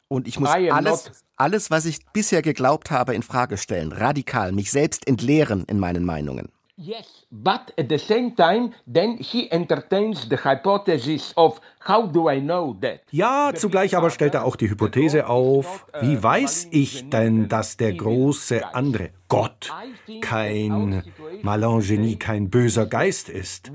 Und 0.10 0.28
ich 0.28 0.40
muss 0.40 0.50
alles, 0.50 1.12
alles, 1.36 1.70
was 1.70 1.86
ich 1.86 2.06
bisher 2.14 2.42
geglaubt 2.42 2.92
habe, 2.92 3.14
in 3.14 3.24
Frage 3.24 3.58
stellen, 3.58 3.92
radikal, 3.92 4.54
mich 4.54 4.72
selbst 4.72 5.06
entleeren 5.06 5.66
in 5.68 5.80
meinen 5.80 6.06
Meinungen. 6.06 6.50
Yes, 6.78 7.27
but 7.32 7.74
at 7.78 7.90
the 7.90 7.98
same 7.98 8.36
time, 8.36 8.72
then 8.86 9.18
he 9.18 9.52
entertains 9.52 10.28
the 10.30 10.38
hypothesis 10.38 11.34
of 11.36 11.60
how 11.80 12.06
do 12.06 12.30
I 12.30 12.40
know 12.40 12.76
that? 12.82 13.02
Ja, 13.12 13.52
zugleich 13.56 13.96
aber 13.96 14.10
stellt 14.10 14.34
er 14.34 14.46
auch 14.46 14.56
die 14.56 14.70
Hypothese 14.70 15.28
auf, 15.28 15.86
wie 16.02 16.22
weiß 16.22 16.68
ich 16.72 17.10
denn, 17.10 17.48
dass 17.48 17.78
der 17.78 17.94
große 17.94 18.74
andere 18.74 19.12
Gott 19.30 19.74
kein 20.22 21.04
Malangenie, 21.42 22.16
kein 22.18 22.50
böser 22.50 22.86
Geist 22.86 23.30
ist? 23.30 23.72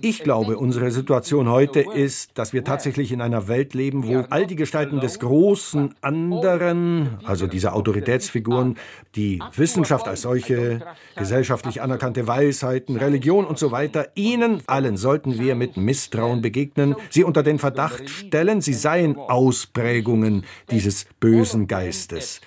Ich 0.00 0.22
glaube, 0.22 0.56
unsere 0.56 0.90
Situation 0.90 1.48
heute 1.48 1.80
ist, 1.80 2.38
dass 2.38 2.52
wir 2.52 2.64
tatsächlich 2.64 3.12
in 3.12 3.20
einer 3.20 3.48
Welt 3.48 3.74
leben, 3.74 4.06
wo 4.06 4.24
all 4.30 4.46
die 4.46 4.56
Gestalten 4.56 5.00
des 5.00 5.18
großen 5.18 5.94
anderen, 6.00 7.18
also 7.24 7.46
diese 7.46 7.72
Autoritätsfiguren, 7.72 8.76
die 9.16 9.42
Wissenschaft 9.56 10.06
als 10.08 10.22
solche, 10.22 10.80
gesellschaftlich 11.16 11.82
anerkannte 11.82 12.26
Weisheiten, 12.60 12.96
Religion 12.96 13.46
und 13.46 13.58
so 13.58 13.70
weiter, 13.70 14.08
ihnen 14.14 14.62
allen 14.66 14.96
sollten 14.96 15.38
wir 15.38 15.54
mit 15.54 15.76
Misstrauen 15.76 16.42
begegnen, 16.42 16.94
sie 17.08 17.24
unter 17.24 17.42
den 17.42 17.58
Verdacht 17.58 18.08
stellen, 18.10 18.60
sie 18.60 18.74
seien 18.74 19.16
Ausprägungen 19.16 20.44
dieses 20.70 21.06
bösen 21.20 21.66
Geistes. 21.66 22.40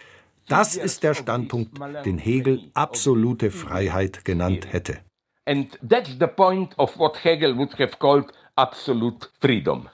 Das 0.47 0.75
ist 0.75 1.03
der 1.03 1.13
Standpunkt, 1.13 1.79
den 2.05 2.17
Hegel 2.17 2.69
absolute 2.73 3.49
Freiheit 3.49 4.25
genannt 4.25 4.71
hätte. 4.71 4.99
And 5.45 5.77
that's 5.87 6.11
the 6.19 6.27
point 6.27 6.77
of 6.77 6.97
what 6.97 7.23
Hegel 7.23 7.57
would 7.57 7.73
have 7.79 7.97
called 7.99 8.31
absolute 8.55 9.27
freedom. 9.41 9.89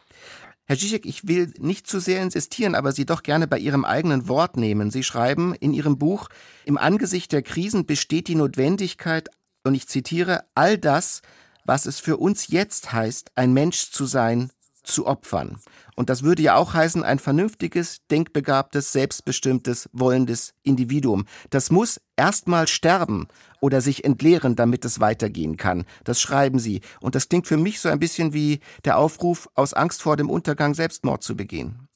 Herr 0.65 0.77
Zizek, 0.77 1.07
ich 1.07 1.27
will 1.27 1.51
nicht 1.57 1.87
zu 1.87 1.99
sehr 1.99 2.21
insistieren, 2.21 2.75
aber 2.75 2.91
Sie 2.91 3.07
doch 3.07 3.23
gerne 3.23 3.47
bei 3.47 3.57
Ihrem 3.57 3.85
eigenen 3.85 4.27
Wort 4.27 4.55
nehmen. 4.55 4.91
Sie 4.91 5.01
schreiben 5.01 5.55
in 5.55 5.73
Ihrem 5.73 5.97
Buch, 5.97 6.29
im 6.63 6.77
Angesicht 6.77 7.31
der 7.31 7.41
Krisen 7.41 7.87
besteht 7.87 8.27
die 8.27 8.35
Notwendigkeit, 8.35 9.29
und 9.69 9.75
ich 9.75 9.87
zitiere, 9.87 10.45
all 10.55 10.79
das, 10.79 11.21
was 11.63 11.85
es 11.85 11.99
für 11.99 12.17
uns 12.17 12.47
jetzt 12.47 12.91
heißt, 12.91 13.33
ein 13.35 13.53
Mensch 13.53 13.91
zu 13.91 14.07
sein, 14.07 14.49
zu 14.81 15.05
opfern. 15.05 15.59
Und 15.95 16.09
das 16.09 16.23
würde 16.23 16.41
ja 16.41 16.55
auch 16.55 16.73
heißen, 16.73 17.03
ein 17.03 17.19
vernünftiges, 17.19 17.99
denkbegabtes, 18.09 18.91
selbstbestimmtes, 18.91 19.87
wollendes 19.93 20.55
Individuum. 20.63 21.25
Das 21.51 21.69
muss 21.69 22.01
erstmal 22.15 22.67
sterben 22.67 23.27
oder 23.61 23.79
sich 23.79 24.05
entleeren, 24.05 24.55
damit 24.55 24.85
es 24.85 24.99
weitergehen 24.99 25.55
kann. 25.55 25.85
Das 26.03 26.19
schreiben 26.19 26.57
sie. 26.57 26.81
Und 26.99 27.13
das 27.13 27.29
klingt 27.29 27.45
für 27.45 27.57
mich 27.57 27.79
so 27.79 27.89
ein 27.89 27.99
bisschen 27.99 28.33
wie 28.33 28.61
der 28.85 28.97
Aufruf, 28.97 29.49
aus 29.53 29.75
Angst 29.75 30.01
vor 30.01 30.17
dem 30.17 30.31
Untergang 30.31 30.73
Selbstmord 30.73 31.21
zu 31.21 31.37
begehen. 31.37 31.87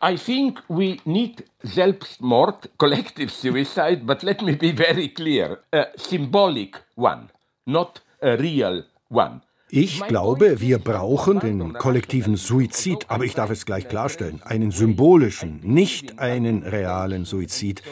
I 0.00 0.16
think 0.16 0.62
we 0.68 0.98
need 1.04 1.44
Selbstmord, 1.64 2.68
collective 2.78 3.32
suicide, 3.32 4.06
but 4.06 4.22
let 4.22 4.42
me 4.42 4.54
be 4.54 4.72
very 4.72 5.08
clear. 5.08 5.58
A 5.72 5.86
symbolic 5.96 6.76
one, 6.94 7.30
not 7.66 8.00
a 8.22 8.36
real 8.36 8.84
one. 9.10 9.40
Ich 9.70 10.00
glaube, 10.06 10.60
wir 10.60 10.78
brauchen 10.78 11.40
den 11.40 11.74
kollektiven 11.74 12.36
Suizid, 12.36 13.06
aber 13.08 13.24
ich 13.24 13.34
darf 13.34 13.50
es 13.50 13.66
gleich 13.66 13.88
klarstellen, 13.88 14.40
einen 14.42 14.70
symbolischen, 14.70 15.60
nicht 15.62 16.20
einen 16.20 16.62
realen 16.62 17.26
Suizid. 17.26 17.82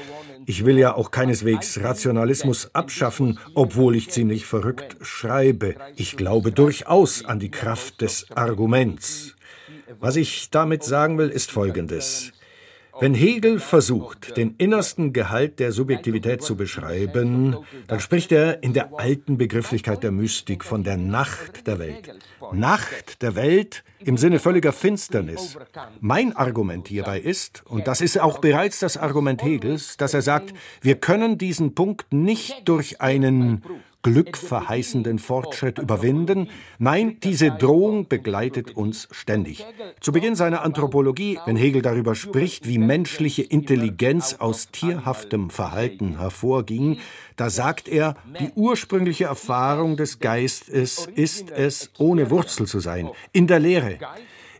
Ich 0.46 0.64
will 0.64 0.78
ja 0.78 0.94
auch 0.94 1.10
keineswegs 1.10 1.82
Rationalismus 1.82 2.74
abschaffen, 2.74 3.40
obwohl 3.54 3.96
ich 3.96 4.10
ziemlich 4.10 4.46
verrückt 4.46 4.96
schreibe. 5.02 5.74
Ich 5.96 6.16
glaube 6.16 6.52
durchaus 6.52 7.24
an 7.24 7.40
die 7.40 7.50
Kraft 7.50 8.00
des 8.00 8.30
Arguments. 8.30 9.35
Was 10.00 10.16
ich 10.16 10.50
damit 10.50 10.84
sagen 10.84 11.18
will, 11.18 11.28
ist 11.28 11.50
Folgendes. 11.50 12.32
Wenn 12.98 13.12
Hegel 13.12 13.60
versucht, 13.60 14.38
den 14.38 14.54
innersten 14.56 15.12
Gehalt 15.12 15.58
der 15.58 15.70
Subjektivität 15.70 16.42
zu 16.42 16.56
beschreiben, 16.56 17.56
dann 17.88 18.00
spricht 18.00 18.32
er 18.32 18.62
in 18.62 18.72
der 18.72 18.98
alten 18.98 19.36
Begrifflichkeit 19.36 20.02
der 20.02 20.12
Mystik 20.12 20.64
von 20.64 20.82
der 20.82 20.96
Nacht 20.96 21.66
der 21.66 21.78
Welt. 21.78 22.14
Nacht 22.52 23.20
der 23.20 23.34
Welt 23.34 23.84
im 23.98 24.16
Sinne 24.16 24.38
völliger 24.38 24.72
Finsternis. 24.72 25.58
Mein 26.00 26.34
Argument 26.34 26.88
hierbei 26.88 27.20
ist, 27.20 27.62
und 27.66 27.86
das 27.86 28.00
ist 28.00 28.18
auch 28.18 28.38
bereits 28.38 28.78
das 28.78 28.96
Argument 28.96 29.42
Hegels, 29.42 29.98
dass 29.98 30.14
er 30.14 30.22
sagt, 30.22 30.54
wir 30.80 30.94
können 30.96 31.36
diesen 31.36 31.74
Punkt 31.74 32.14
nicht 32.14 32.66
durch 32.66 33.02
einen 33.02 33.62
glückverheißenden 34.06 35.18
Fortschritt 35.18 35.80
überwinden. 35.80 36.48
Nein, 36.78 37.18
diese 37.24 37.50
Drohung 37.50 38.06
begleitet 38.06 38.76
uns 38.76 39.08
ständig. 39.10 39.66
Zu 40.00 40.12
Beginn 40.12 40.36
seiner 40.36 40.62
Anthropologie, 40.62 41.40
wenn 41.44 41.56
Hegel 41.56 41.82
darüber 41.82 42.14
spricht, 42.14 42.68
wie 42.68 42.78
menschliche 42.78 43.42
Intelligenz 43.42 44.36
aus 44.38 44.70
tierhaftem 44.70 45.50
Verhalten 45.50 46.20
hervorging, 46.20 46.98
da 47.34 47.50
sagt 47.50 47.88
er, 47.88 48.16
die 48.38 48.50
ursprüngliche 48.54 49.24
Erfahrung 49.24 49.96
des 49.96 50.20
Geistes 50.20 51.08
ist 51.12 51.50
es, 51.50 51.90
ohne 51.98 52.30
Wurzel 52.30 52.68
zu 52.68 52.78
sein, 52.78 53.10
in 53.32 53.48
der 53.48 53.58
Lehre 53.58 53.98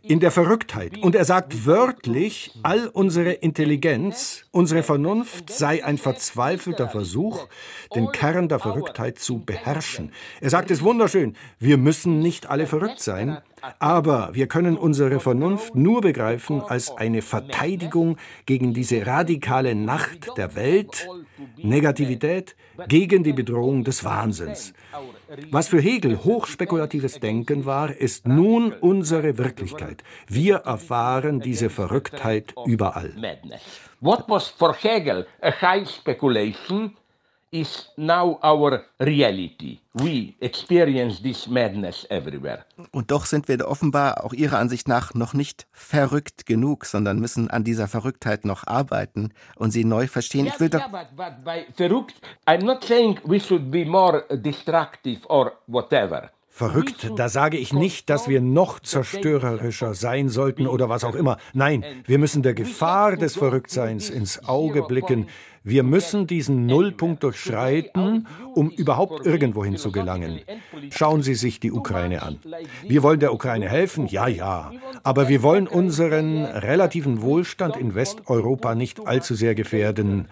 in 0.07 0.19
der 0.19 0.31
Verrücktheit. 0.31 0.97
Und 0.99 1.15
er 1.15 1.25
sagt 1.25 1.65
wörtlich, 1.65 2.51
all 2.63 2.87
unsere 2.87 3.31
Intelligenz, 3.31 4.45
unsere 4.51 4.83
Vernunft 4.83 5.49
sei 5.49 5.83
ein 5.83 5.97
verzweifelter 5.97 6.89
Versuch, 6.89 7.47
den 7.95 8.11
Kern 8.11 8.47
der 8.49 8.59
Verrücktheit 8.59 9.19
zu 9.19 9.39
beherrschen. 9.39 10.11
Er 10.41 10.49
sagt 10.49 10.71
es 10.71 10.81
wunderschön, 10.81 11.35
wir 11.59 11.77
müssen 11.77 12.19
nicht 12.19 12.49
alle 12.49 12.67
verrückt 12.67 13.01
sein, 13.01 13.39
aber 13.79 14.29
wir 14.33 14.47
können 14.47 14.77
unsere 14.77 15.19
Vernunft 15.19 15.75
nur 15.75 16.01
begreifen 16.01 16.61
als 16.61 16.95
eine 16.95 17.21
Verteidigung 17.21 18.17
gegen 18.45 18.73
diese 18.73 19.05
radikale 19.05 19.75
Nacht 19.75 20.37
der 20.37 20.55
Welt, 20.55 21.07
Negativität, 21.57 22.55
gegen 22.87 23.23
die 23.23 23.33
Bedrohung 23.33 23.83
des 23.83 24.03
Wahnsinns. 24.03 24.73
Was 25.51 25.67
für 25.67 25.79
Hegel 25.79 26.23
hochspekulatives 26.23 27.19
Denken 27.19 27.65
war, 27.65 27.95
ist 27.95 28.27
nun 28.27 28.73
unsere 28.73 29.37
Wirklichkeit. 29.37 30.03
Wir 30.27 30.57
erfahren 30.57 31.39
diese 31.39 31.69
Verrücktheit 31.69 32.53
überall. 32.65 33.13
What 33.99 34.25
was 34.27 34.47
for 34.47 34.75
Hegel 34.75 35.25
a 35.41 35.51
high 35.51 35.89
speculation 35.89 36.95
is 37.51 37.89
now 37.95 38.39
our 38.43 38.85
reality. 38.99 39.79
We 39.93 40.35
experience 40.41 41.21
this 41.21 41.47
madness 41.47 42.05
everywhere. 42.09 42.65
Und 42.91 43.11
doch 43.11 43.25
sind 43.25 43.47
wir 43.47 43.67
offenbar 43.67 44.23
auch 44.23 44.33
Ihrer 44.33 44.59
Ansicht 44.59 44.87
nach 44.87 45.13
noch 45.13 45.33
nicht 45.33 45.67
verrückt 45.71 46.45
genug, 46.45 46.85
sondern 46.85 47.19
müssen 47.19 47.49
an 47.49 47.63
dieser 47.63 47.87
Verrücktheit 47.87 48.45
noch 48.45 48.67
arbeiten 48.67 49.33
und 49.55 49.71
sie 49.71 49.85
neu 49.85 50.07
verstehen. 50.07 50.45
Yes, 50.45 50.55
ich 50.55 50.59
will 50.59 50.69
doch 50.69 50.79
yeah, 50.79 50.87
but, 50.87 51.15
but 51.15 51.43
by 51.43 51.65
verrückt, 51.75 52.15
I'm 52.45 52.63
not 52.63 52.83
saying 52.83 53.19
we 53.23 53.39
should 53.39 53.71
be 53.71 53.85
more 53.85 54.25
destructive 54.29 55.21
or 55.29 55.53
whatever. 55.67 56.31
Verrückt, 56.57 57.11
da 57.15 57.29
sage 57.29 57.57
ich 57.57 57.71
nicht, 57.71 58.09
dass 58.09 58.27
wir 58.27 58.41
noch 58.41 58.79
zerstörerischer 58.79 59.93
sein 59.93 60.27
sollten 60.27 60.65
oder 60.65 60.89
was 60.89 61.03
auch 61.03 61.13
immer. 61.13 61.37
Nein, 61.53 61.85
wir 62.07 62.17
müssen 62.17 62.41
der 62.41 62.55
Gefahr 62.55 63.15
des 63.15 63.35
Verrücktseins 63.35 64.09
ins 64.09 64.43
Auge 64.49 64.81
blicken. 64.81 65.27
Wir 65.69 65.83
müssen 65.83 66.27
diesen 66.27 66.65
Nullpunkt 66.65 67.23
durchschreiten, 67.23 68.25
um 68.55 68.69
überhaupt 68.69 69.25
irgendwohin 69.25 69.75
zu 69.75 69.91
gelangen. 69.91 70.39
Schauen 70.91 71.23
Sie 71.23 71.35
sich 71.35 71.59
die 71.59 71.73
Ukraine 71.73 72.23
an. 72.23 72.39
Wir 72.83 73.03
wollen 73.03 73.19
der 73.19 73.33
Ukraine 73.33 73.67
helfen, 73.67 74.07
ja, 74.07 74.29
ja. 74.29 74.71
Aber 75.03 75.27
wir 75.27 75.43
wollen 75.43 75.67
unseren 75.67 76.45
relativen 76.45 77.21
Wohlstand 77.21 77.75
in 77.75 77.95
Westeuropa 77.95 78.75
nicht 78.75 79.05
allzu 79.05 79.35
sehr 79.35 79.55
gefährden. 79.55 80.29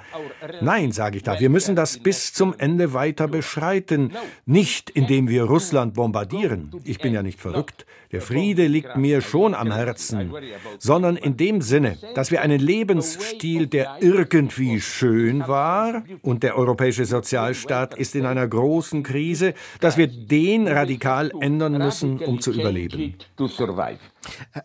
Nein, 0.62 0.94
sage 0.94 1.18
ich 1.18 1.24
da, 1.24 1.38
wir 1.38 1.50
müssen 1.50 1.76
das 1.76 1.98
bis 1.98 2.32
zum 2.32 2.56
Ende 2.58 2.94
weiter 2.94 3.28
beschreiten. 3.28 4.14
Nicht, 4.46 4.90
indem 4.90 5.28
wir 5.28 5.44
Russland 5.44 5.96
bombardieren. 5.96 6.72
Ich 6.86 7.00
bin 7.00 7.14
ja 7.14 7.24
nicht 7.24 7.42
verrückt. 7.42 7.86
Der 8.14 8.22
Friede 8.22 8.68
liegt 8.68 8.96
mir 8.96 9.20
schon 9.20 9.54
am 9.54 9.74
Herzen. 9.74 10.32
Sondern 10.80 11.18
in 11.18 11.36
dem 11.36 11.60
Sinne, 11.60 11.98
dass 12.14 12.32
wir 12.32 12.42
einen 12.42 12.62
Lebensstil, 12.62 13.68
der 13.68 13.98
irgendwie 14.00 14.80
schön 14.80 15.25
schön 15.26 15.48
war 15.48 16.04
und 16.22 16.44
der 16.44 16.58
europäische 16.58 17.06
Sozialstaat 17.06 17.98
ist 17.98 18.16
in 18.16 18.26
einer 18.26 18.48
großen 18.48 19.04
Krise, 19.04 19.54
dass 19.80 19.98
wir 19.98 20.08
den 20.08 20.68
radikal 20.68 21.32
ändern 21.40 21.78
müssen, 21.78 22.20
um 22.20 22.40
zu 22.40 22.52
überleben. 22.52 23.16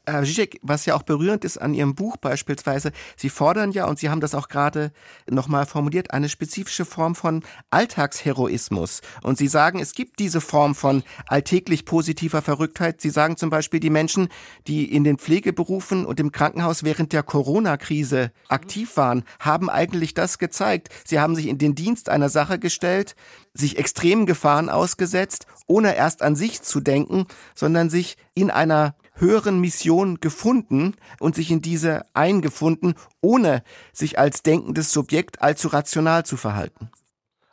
Herr 0.06 0.24
Zizek, 0.24 0.58
was 0.62 0.86
ja 0.86 0.94
auch 0.94 1.02
berührend 1.02 1.44
ist 1.44 1.58
an 1.58 1.74
Ihrem 1.74 1.94
Buch 1.94 2.16
beispielsweise, 2.16 2.92
Sie 3.16 3.28
fordern 3.28 3.72
ja, 3.72 3.86
und 3.86 3.98
Sie 3.98 4.08
haben 4.10 4.20
das 4.20 4.34
auch 4.34 4.48
gerade 4.48 4.92
nochmal 5.28 5.66
formuliert, 5.66 6.12
eine 6.12 6.28
spezifische 6.28 6.84
Form 6.84 7.14
von 7.14 7.42
Alltagsheroismus. 7.70 9.00
Und 9.22 9.38
Sie 9.38 9.48
sagen, 9.48 9.80
es 9.80 9.94
gibt 9.94 10.18
diese 10.18 10.40
Form 10.40 10.74
von 10.74 11.02
alltäglich 11.26 11.84
positiver 11.84 12.42
Verrücktheit. 12.42 13.00
Sie 13.00 13.10
sagen 13.10 13.36
zum 13.36 13.50
Beispiel, 13.50 13.80
die 13.80 13.90
Menschen, 13.90 14.28
die 14.66 14.84
in 14.84 15.04
den 15.04 15.18
Pflegeberufen 15.18 16.06
und 16.06 16.20
im 16.20 16.32
Krankenhaus 16.32 16.82
während 16.82 17.12
der 17.12 17.22
Corona-Krise 17.22 18.32
aktiv 18.48 18.96
waren, 18.96 19.24
haben 19.38 19.70
eigentlich 19.70 20.14
das 20.14 20.38
gezeigt. 20.38 20.88
Sie 21.04 21.20
haben 21.20 21.34
sich 21.34 21.46
in 21.46 21.58
den 21.58 21.74
Dienst 21.74 22.08
einer 22.08 22.28
Sache 22.28 22.58
gestellt, 22.58 23.14
sich 23.54 23.78
extremen 23.78 24.26
Gefahren 24.26 24.68
ausgesetzt, 24.68 25.46
ohne 25.66 25.94
erst 25.94 26.22
an 26.22 26.36
sich 26.36 26.62
zu 26.62 26.80
denken, 26.80 27.26
sondern 27.54 27.90
sich 27.90 28.16
in 28.34 28.50
einer 28.50 28.94
höheren 29.20 29.60
Mission 29.60 30.20
gefunden 30.20 30.96
und 31.18 31.34
sich 31.34 31.50
in 31.50 31.62
diese 31.62 32.02
eingefunden, 32.14 32.94
ohne 33.20 33.62
sich 33.92 34.18
als 34.18 34.42
denkendes 34.42 34.92
Subjekt 34.92 35.42
allzu 35.42 35.68
rational 35.68 36.24
zu 36.24 36.36
verhalten. 36.36 36.90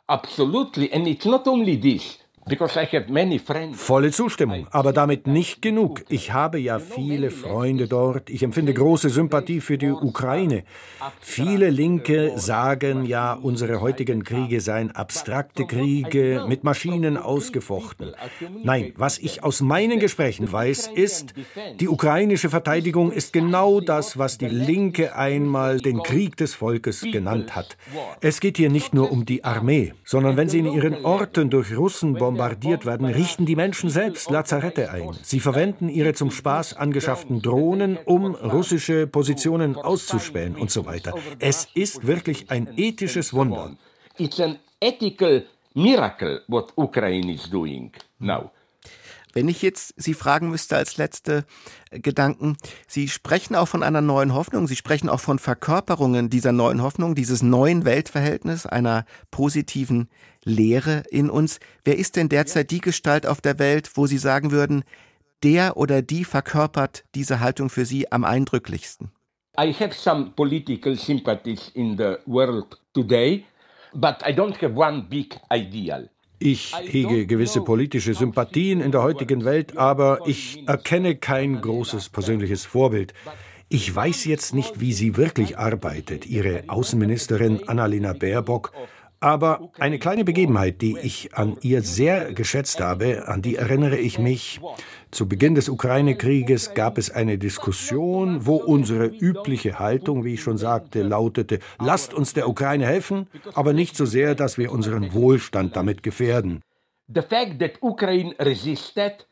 Absolutely, 0.06 0.90
and 0.92 1.06
it's 1.06 1.26
not 1.26 1.46
only 1.46 1.78
this. 1.78 2.18
Volle 3.74 4.10
Zustimmung, 4.10 4.66
aber 4.70 4.92
damit 4.92 5.26
nicht 5.26 5.62
genug. 5.62 6.04
Ich 6.08 6.32
habe 6.32 6.58
ja 6.58 6.78
viele 6.78 7.30
Freunde 7.30 7.86
dort. 7.88 8.30
Ich 8.30 8.42
empfinde 8.42 8.74
große 8.74 9.10
Sympathie 9.10 9.60
für 9.60 9.78
die 9.78 9.90
Ukraine. 9.90 10.64
Viele 11.20 11.70
Linke 11.70 12.32
sagen 12.36 13.04
ja, 13.04 13.34
unsere 13.34 13.80
heutigen 13.80 14.24
Kriege 14.24 14.60
seien 14.60 14.90
abstrakte 14.90 15.66
Kriege 15.66 16.44
mit 16.48 16.64
Maschinen 16.64 17.16
ausgefochten. 17.16 18.14
Nein, 18.62 18.92
was 18.96 19.18
ich 19.18 19.44
aus 19.44 19.60
meinen 19.60 20.00
Gesprächen 20.00 20.50
weiß, 20.50 20.88
ist, 20.88 21.34
die 21.80 21.88
ukrainische 21.88 22.50
Verteidigung 22.50 23.12
ist 23.12 23.32
genau 23.32 23.80
das, 23.80 24.18
was 24.18 24.38
die 24.38 24.48
Linke 24.48 25.14
einmal 25.14 25.78
den 25.78 26.02
Krieg 26.02 26.36
des 26.36 26.54
Volkes 26.54 27.02
genannt 27.02 27.54
hat. 27.54 27.76
Es 28.20 28.40
geht 28.40 28.56
hier 28.56 28.70
nicht 28.70 28.94
nur 28.94 29.12
um 29.12 29.24
die 29.24 29.44
Armee, 29.44 29.92
sondern 30.04 30.36
wenn 30.36 30.48
sie 30.48 30.60
in 30.60 30.72
ihren 30.72 31.04
Orten 31.04 31.50
durch 31.50 31.76
Russen 31.76 32.14
bombardieren, 32.14 32.37
bombardiert 32.38 32.86
werden, 32.86 33.06
richten 33.06 33.46
die 33.46 33.56
Menschen 33.56 33.90
selbst 33.90 34.30
Lazarette 34.30 34.90
ein. 34.90 35.10
Sie 35.22 35.40
verwenden 35.40 35.88
ihre 35.88 36.14
zum 36.14 36.30
Spaß 36.30 36.76
angeschafften 36.76 37.42
Drohnen, 37.42 37.98
um 38.04 38.34
russische 38.34 39.06
Positionen 39.06 39.76
auszuspähen 39.76 40.54
und 40.56 40.70
so 40.70 40.86
weiter. 40.86 41.14
Es 41.40 41.68
ist 41.74 42.06
wirklich 42.06 42.50
ein 42.50 42.68
ethisches 42.76 43.34
Wunder. 43.34 43.76
It's 44.18 44.40
an 44.40 44.58
ethical 44.80 45.44
miracle 45.74 46.42
what 46.48 46.72
Ukraine 46.76 47.32
is 47.32 47.50
doing 47.50 47.92
now. 48.18 48.50
Wenn 49.32 49.48
ich 49.48 49.62
jetzt 49.62 49.94
Sie 49.96 50.14
fragen 50.14 50.50
müsste 50.50 50.76
als 50.76 50.96
letzte 50.96 51.44
äh, 51.90 52.00
Gedanken, 52.00 52.56
Sie 52.86 53.08
sprechen 53.08 53.54
auch 53.54 53.68
von 53.68 53.82
einer 53.82 54.00
neuen 54.00 54.34
Hoffnung, 54.34 54.66
Sie 54.66 54.76
sprechen 54.76 55.08
auch 55.08 55.20
von 55.20 55.38
Verkörperungen 55.38 56.30
dieser 56.30 56.52
neuen 56.52 56.82
Hoffnung, 56.82 57.14
dieses 57.14 57.42
neuen 57.42 57.84
Weltverhältnis, 57.84 58.66
einer 58.66 59.04
positiven 59.30 60.08
Lehre 60.44 61.04
in 61.10 61.30
uns. 61.30 61.60
Wer 61.84 61.98
ist 61.98 62.16
denn 62.16 62.28
derzeit 62.28 62.70
die 62.70 62.80
Gestalt 62.80 63.26
auf 63.26 63.40
der 63.40 63.58
Welt, 63.58 63.90
wo 63.94 64.06
Sie 64.06 64.18
sagen 64.18 64.50
würden, 64.50 64.84
der 65.42 65.76
oder 65.76 66.02
die 66.02 66.24
verkörpert 66.24 67.04
diese 67.14 67.40
Haltung 67.40 67.70
für 67.70 67.84
Sie 67.84 68.10
am 68.10 68.24
eindrücklichsten? 68.24 69.10
I 69.58 69.72
have 69.72 69.92
some 69.92 70.32
political 70.36 70.96
sympathies 70.96 71.70
in 71.74 71.96
the 71.96 72.16
world 72.26 72.78
today, 72.94 73.44
but 73.92 74.22
I 74.24 74.32
don't 74.32 74.56
have 74.62 74.74
one 74.74 75.02
big 75.08 75.36
ideal. 75.52 76.08
Ich 76.40 76.74
hege 76.76 77.26
gewisse 77.26 77.62
politische 77.62 78.14
Sympathien 78.14 78.80
in 78.80 78.92
der 78.92 79.02
heutigen 79.02 79.44
Welt, 79.44 79.76
aber 79.76 80.20
ich 80.26 80.62
erkenne 80.68 81.16
kein 81.16 81.60
großes 81.60 82.10
persönliches 82.10 82.64
Vorbild. 82.64 83.12
Ich 83.68 83.94
weiß 83.94 84.24
jetzt 84.24 84.54
nicht, 84.54 84.80
wie 84.80 84.92
sie 84.92 85.16
wirklich 85.16 85.58
arbeitet, 85.58 86.26
ihre 86.26 86.64
Außenministerin 86.68 87.68
Annalena 87.68 88.12
Baerbock, 88.12 88.72
Aber 89.20 89.70
eine 89.78 89.98
kleine 89.98 90.24
Begebenheit, 90.24 90.80
die 90.80 90.96
ich 90.98 91.34
an 91.34 91.56
ihr 91.62 91.82
sehr 91.82 92.32
geschätzt 92.34 92.80
habe, 92.80 93.26
an 93.26 93.42
die 93.42 93.56
erinnere 93.56 93.98
ich 93.98 94.18
mich. 94.18 94.60
Zu 95.10 95.26
Beginn 95.26 95.56
des 95.56 95.68
Ukraine-Krieges 95.68 96.74
gab 96.74 96.98
es 96.98 97.10
eine 97.10 97.36
Diskussion, 97.36 98.46
wo 98.46 98.56
unsere 98.56 99.06
übliche 99.06 99.80
Haltung, 99.80 100.24
wie 100.24 100.34
ich 100.34 100.42
schon 100.42 100.58
sagte, 100.58 101.02
lautete, 101.02 101.58
lasst 101.80 102.14
uns 102.14 102.32
der 102.32 102.48
Ukraine 102.48 102.86
helfen, 102.86 103.26
aber 103.54 103.72
nicht 103.72 103.96
so 103.96 104.06
sehr, 104.06 104.34
dass 104.36 104.56
wir 104.56 104.70
unseren 104.70 105.12
Wohlstand 105.12 105.74
damit 105.74 106.02
gefährden. 106.02 106.60
The 107.12 107.22
fact 107.22 107.58
that 107.58 107.82
Ukraine 107.82 108.34
resisted 108.38 109.27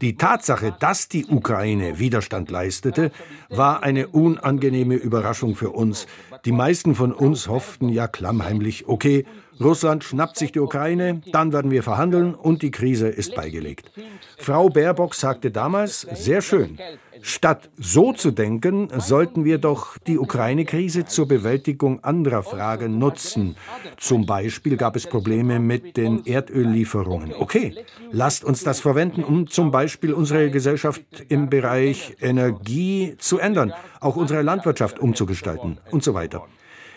die 0.00 0.16
Tatsache, 0.16 0.72
dass 0.78 1.08
die 1.08 1.26
Ukraine 1.26 1.98
Widerstand 1.98 2.48
leistete, 2.48 3.10
war 3.48 3.82
eine 3.82 4.06
unangenehme 4.06 4.94
Überraschung 4.94 5.56
für 5.56 5.70
uns. 5.70 6.06
Die 6.44 6.52
meisten 6.52 6.94
von 6.94 7.12
uns 7.12 7.48
hofften 7.48 7.88
ja 7.88 8.06
klammheimlich, 8.06 8.86
okay, 8.86 9.26
Russland 9.60 10.04
schnappt 10.04 10.36
sich 10.36 10.52
die 10.52 10.60
Ukraine, 10.60 11.22
dann 11.32 11.52
werden 11.52 11.70
wir 11.70 11.82
verhandeln 11.82 12.34
und 12.34 12.62
die 12.62 12.70
Krise 12.70 13.08
ist 13.08 13.34
beigelegt. 13.34 13.90
Frau 14.38 14.68
Baerbock 14.68 15.14
sagte 15.14 15.50
damals, 15.50 16.02
sehr 16.12 16.42
schön, 16.42 16.78
Statt 17.22 17.70
so 17.76 18.12
zu 18.12 18.30
denken, 18.30 18.88
sollten 18.96 19.44
wir 19.44 19.58
doch 19.58 19.98
die 19.98 20.18
Ukraine-Krise 20.18 21.06
zur 21.06 21.26
Bewältigung 21.26 22.02
anderer 22.04 22.42
Fragen 22.42 22.98
nutzen. 22.98 23.56
Zum 23.96 24.26
Beispiel 24.26 24.76
gab 24.76 24.96
es 24.96 25.06
Probleme 25.06 25.58
mit 25.58 25.96
den 25.96 26.24
Erdöllieferungen. 26.26 27.34
Okay, 27.34 27.74
lasst 28.10 28.44
uns 28.44 28.62
das 28.62 28.80
verwenden, 28.80 29.24
um 29.24 29.48
zum 29.48 29.70
Beispiel 29.70 30.12
unsere 30.12 30.50
Gesellschaft 30.50 31.02
im 31.28 31.50
Bereich 31.50 32.16
Energie 32.20 33.14
zu 33.18 33.38
ändern, 33.38 33.72
auch 34.00 34.16
unsere 34.16 34.42
Landwirtschaft 34.42 34.98
umzugestalten 34.98 35.78
und 35.90 36.04
so 36.04 36.14
weiter. 36.14 36.46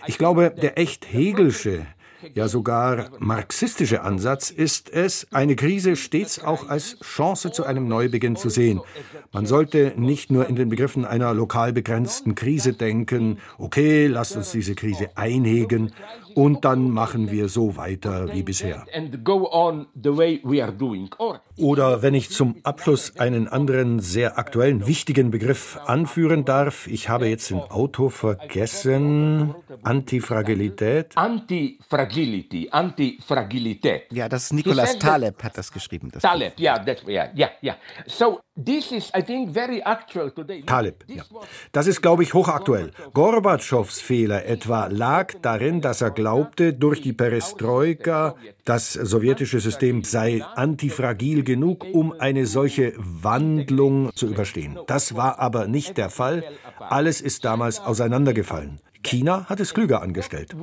Ich 0.08 0.17
glaube, 0.17 0.54
der 0.62 0.78
echt 0.78 1.12
Hegelsche, 1.12 1.86
ja 2.34 2.47
sogar 2.47 3.10
marxistische 3.19 4.01
Ansatz 4.01 4.49
ist 4.49 4.89
es, 4.89 5.27
eine 5.31 5.55
Krise 5.55 5.95
stets 5.95 6.43
auch 6.43 6.69
als 6.69 6.99
Chance 6.99 7.51
zu 7.51 7.63
einem 7.65 7.88
Neubeginn 7.88 8.36
zu 8.36 8.49
sehen. 8.49 8.81
Man 9.31 9.45
sollte 9.45 9.93
nicht 9.97 10.31
nur 10.31 10.47
in 10.47 10.55
den 10.55 10.69
Begriffen 10.69 11.05
einer 11.05 11.34
lokal 11.34 11.73
begrenzten 11.73 12.36
Krise 12.36 12.73
denken, 12.73 13.39
okay, 13.57 14.07
lasst 14.07 14.36
uns 14.36 14.51
diese 14.51 14.75
Krise 14.75 15.10
einhegen 15.15 15.91
und 16.36 16.65
dann 16.65 16.89
machen 16.89 17.31
wir 17.31 17.49
so 17.49 17.77
weiter 17.77 18.34
wie 18.34 18.43
bisher. 18.43 18.86
Oder 21.57 22.01
wenn 22.01 22.13
ich 22.13 22.29
zum 22.29 22.55
Abschluss 22.63 23.17
einen 23.17 23.47
anderen 23.47 23.99
sehr 23.99 24.38
aktuellen, 24.38 24.88
wichtigen 24.88 25.31
Begriff 25.31 25.79
anführen 25.86 26.45
darf, 26.45 26.88
ich 26.88 27.10
habe 27.10 27.27
jetzt 27.27 27.49
den 27.49 27.60
Auto 27.60 28.10
vergessen, 28.10 29.53
Antifragilität. 29.84 31.17
Antifragility, 32.12 32.69
Antifragilität. 32.71 34.04
Ja, 34.12 34.28
das 34.28 34.45
ist 34.45 34.54
Nicolas 34.54 34.97
Taleb 35.00 35.41
hat 35.43 35.58
das 35.58 35.71
geschrieben. 35.71 36.10
Das 36.12 36.21
Taleb, 36.21 36.60
ja, 36.60 36.84
ja, 37.08 37.30
ja, 37.34 37.50
ja. 37.62 37.76
So, 38.06 38.41
this 38.63 38.91
is, 38.91 39.12
I 39.17 39.24
think, 39.24 39.54
very 39.54 39.82
actual 39.86 40.32
today. 40.32 40.62
Taleb, 40.63 41.06
ja. 41.08 41.24
Das 41.71 41.88
ist, 41.88 42.02
glaube 42.02 42.24
ich, 42.24 42.34
hochaktuell. 42.34 42.91
Gorbatschows 43.13 44.02
Fehler 44.02 44.45
etwa 44.45 44.88
lag 44.88 45.34
darin, 45.41 45.82
dass 45.82 46.02
er 46.02 46.12
glaubte, 46.12 46.74
durch 46.74 47.02
die 47.02 47.13
Perestroika 47.13 48.36
das 48.65 48.93
sowjetische 48.93 49.60
System 49.60 50.04
sei 50.04 50.43
antifragil 50.56 51.43
genug, 51.43 51.86
um 51.93 52.13
eine 52.19 52.45
solche 52.45 52.93
Wandlung 52.97 54.13
zu 54.15 54.28
überstehen. 54.28 54.78
Das 54.88 55.15
war 55.15 55.39
aber 55.39 55.67
nicht 55.67 55.97
der 55.97 56.10
Fall. 56.10 56.43
Alles 56.78 57.21
ist 57.21 57.45
damals 57.45 57.80
auseinandergefallen. 57.80 58.82
China 59.01 59.43
hat 59.49 59.59
es 59.59 59.73
klüger 59.73 60.01
angestellt. 60.01 60.53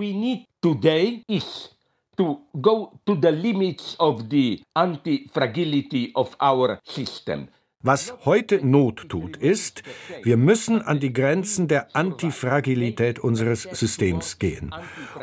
To 2.19 2.41
go 2.61 3.01
to 3.05 3.15
the 3.15 3.31
limits 3.31 3.95
of 3.99 4.29
the 4.29 4.61
anti-fragility 4.73 6.11
of 6.15 6.35
our 6.41 6.81
system. 6.83 7.49
Was 7.81 8.13
heute 8.25 8.67
Not 8.67 9.09
tut, 9.09 9.37
ist, 9.37 9.85
wir 10.25 10.37
müssen 10.37 10.83
an 10.83 10.99
die 10.99 11.13
Grenzen 11.13 11.69
der 11.69 11.95
Antifragilität 11.95 13.21
unseres 13.21 13.63
Systems 13.63 14.41
gehen. 14.41 14.75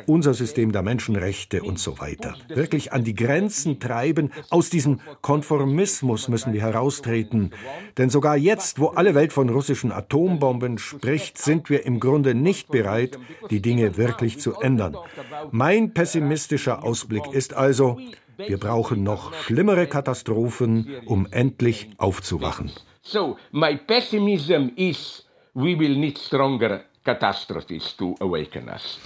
Unser 0.05 0.33
System 0.33 0.71
der 0.71 0.81
Menschenrechte 0.81 1.61
und 1.63 1.79
so 1.79 1.99
weiter. 1.99 2.33
Wirklich 2.47 2.93
an 2.93 3.03
die 3.03 3.13
Grenzen 3.13 3.81
treiben. 3.81 4.31
Aus 4.51 4.69
diesem 4.69 5.01
Konformismus 5.19 6.29
müssen 6.29 6.53
wir 6.53 6.61
heraustreten. 6.61 7.51
Denn 7.97 8.09
sogar 8.09 8.37
jetzt, 8.37 8.79
wo 8.79 8.87
alle 8.87 9.15
Welt 9.15 9.33
von 9.33 9.49
russischen 9.49 9.91
Atombomben 9.91 10.77
spricht, 10.77 11.37
sind 11.37 11.69
wir 11.69 11.85
im 11.85 11.99
Grunde 11.99 12.35
nicht 12.35 12.69
bereit, 12.69 13.19
die 13.49 13.61
Dinge 13.61 13.97
wirklich 13.97 14.39
zu 14.39 14.53
ändern. 14.61 14.95
Mein 15.51 15.93
pessimistischer 15.93 16.85
Ausblick 16.85 17.25
ist 17.33 17.53
also, 17.53 17.99
wir 18.37 18.59
brauchen 18.59 19.03
noch 19.03 19.33
schlimmere 19.33 19.87
Katastrophen, 19.87 20.87
um 21.05 21.27
endlich 21.31 21.89
aufzuwachen. 21.97 22.71
So, 23.01 23.37
my 23.51 23.77
pessimism 23.77 24.69
is 24.75 25.23
we 25.53 25.77
will 25.77 25.95
need 25.97 26.17
stronger 26.17 26.85
catastrophes 27.03 27.95
to 27.97 28.15
awaken 28.19 28.67
us. 28.67 28.99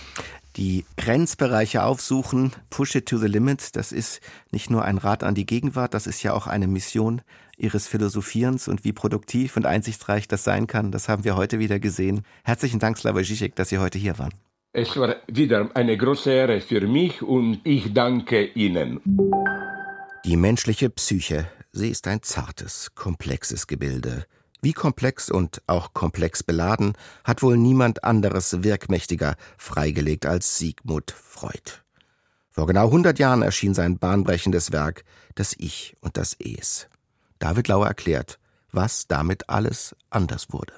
Die 0.56 0.86
Grenzbereiche 0.98 1.84
aufsuchen, 1.84 2.54
push 2.70 2.96
it 2.96 3.06
to 3.06 3.18
the 3.18 3.28
limit, 3.28 3.76
das 3.76 3.92
ist 3.92 4.20
nicht 4.52 4.70
nur 4.70 4.84
ein 4.84 4.98
Rat 4.98 5.24
an 5.24 5.36
die 5.36 5.46
Gegenwart, 5.46 5.94
das 5.94 6.08
ist 6.08 6.24
ja 6.24 6.34
auch 6.34 6.48
eine 6.48 6.68
Mission 6.68 7.22
Ihres 7.58 7.88
Philosophierens 7.88 8.68
und 8.68 8.84
wie 8.84 8.94
produktiv 8.94 9.58
und 9.58 9.66
einsichtsreich 9.66 10.28
das 10.28 10.44
sein 10.44 10.66
kann, 10.66 10.92
das 10.92 11.08
haben 11.08 11.24
wir 11.24 11.36
heute 11.36 11.60
wieder 11.60 11.80
gesehen. 11.80 12.24
Herzlichen 12.44 12.80
Dank, 12.80 12.98
Slavoj 12.98 13.24
Žižek, 13.24 13.56
dass 13.56 13.70
Sie 13.70 13.78
heute 13.78 14.00
hier 14.00 14.18
waren. 14.18 14.34
Es 14.82 14.96
war 14.96 15.18
wieder 15.28 15.70
eine 15.74 15.98
große 15.98 16.32
Ehre 16.32 16.62
für 16.62 16.88
mich 16.88 17.22
und 17.22 17.60
ich 17.66 17.94
danke 17.94 18.46
Ihnen. 18.46 19.02
Die 20.24 20.38
menschliche 20.38 20.90
Psyche, 20.90 21.52
sie 21.74 21.90
ist 21.90 22.08
ein 22.08 22.24
zartes, 22.24 22.96
komplexes 22.96 23.68
Gebilde. 23.68 24.26
Wie 24.62 24.72
komplex 24.72 25.30
und 25.30 25.62
auch 25.68 25.94
komplex 25.94 26.44
beladen 26.44 26.94
hat 27.26 27.44
wohl 27.44 27.58
niemand 27.58 28.06
anderes 28.06 28.64
wirkmächtiger 28.64 29.36
freigelegt 29.58 30.26
als 30.26 30.58
Sigmund 30.58 31.12
Freud. 31.12 31.82
Vor 32.50 32.66
genau 32.66 32.86
100 32.86 33.20
Jahren 33.20 33.42
erschien 33.42 33.74
sein 33.74 34.00
bahnbrechendes 34.00 34.72
Werk 34.72 35.04
Das 35.36 35.54
Ich 35.58 35.98
und 36.00 36.16
das 36.16 36.38
Es. 36.40 36.88
David 37.40 37.68
Lauer 37.68 37.88
erklärt, 37.88 38.40
was 38.72 39.08
damit 39.08 39.50
alles 39.50 39.94
anders 40.10 40.54
wurde. 40.54 40.72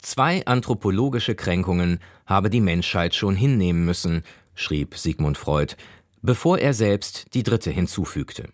Zwei 0.00 0.46
anthropologische 0.46 1.34
Kränkungen 1.34 2.00
habe 2.24 2.50
die 2.50 2.60
Menschheit 2.60 3.14
schon 3.14 3.34
hinnehmen 3.34 3.84
müssen, 3.84 4.22
schrieb 4.54 4.96
Sigmund 4.96 5.38
Freud, 5.38 5.74
bevor 6.22 6.58
er 6.58 6.72
selbst 6.72 7.34
die 7.34 7.42
dritte 7.42 7.70
hinzufügte. 7.70 8.50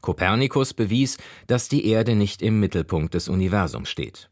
Kopernikus 0.00 0.74
bewies, 0.74 1.16
dass 1.46 1.68
die 1.68 1.86
Erde 1.86 2.14
nicht 2.14 2.42
im 2.42 2.60
Mittelpunkt 2.60 3.14
des 3.14 3.28
Universums 3.28 3.88
steht. 3.88 4.30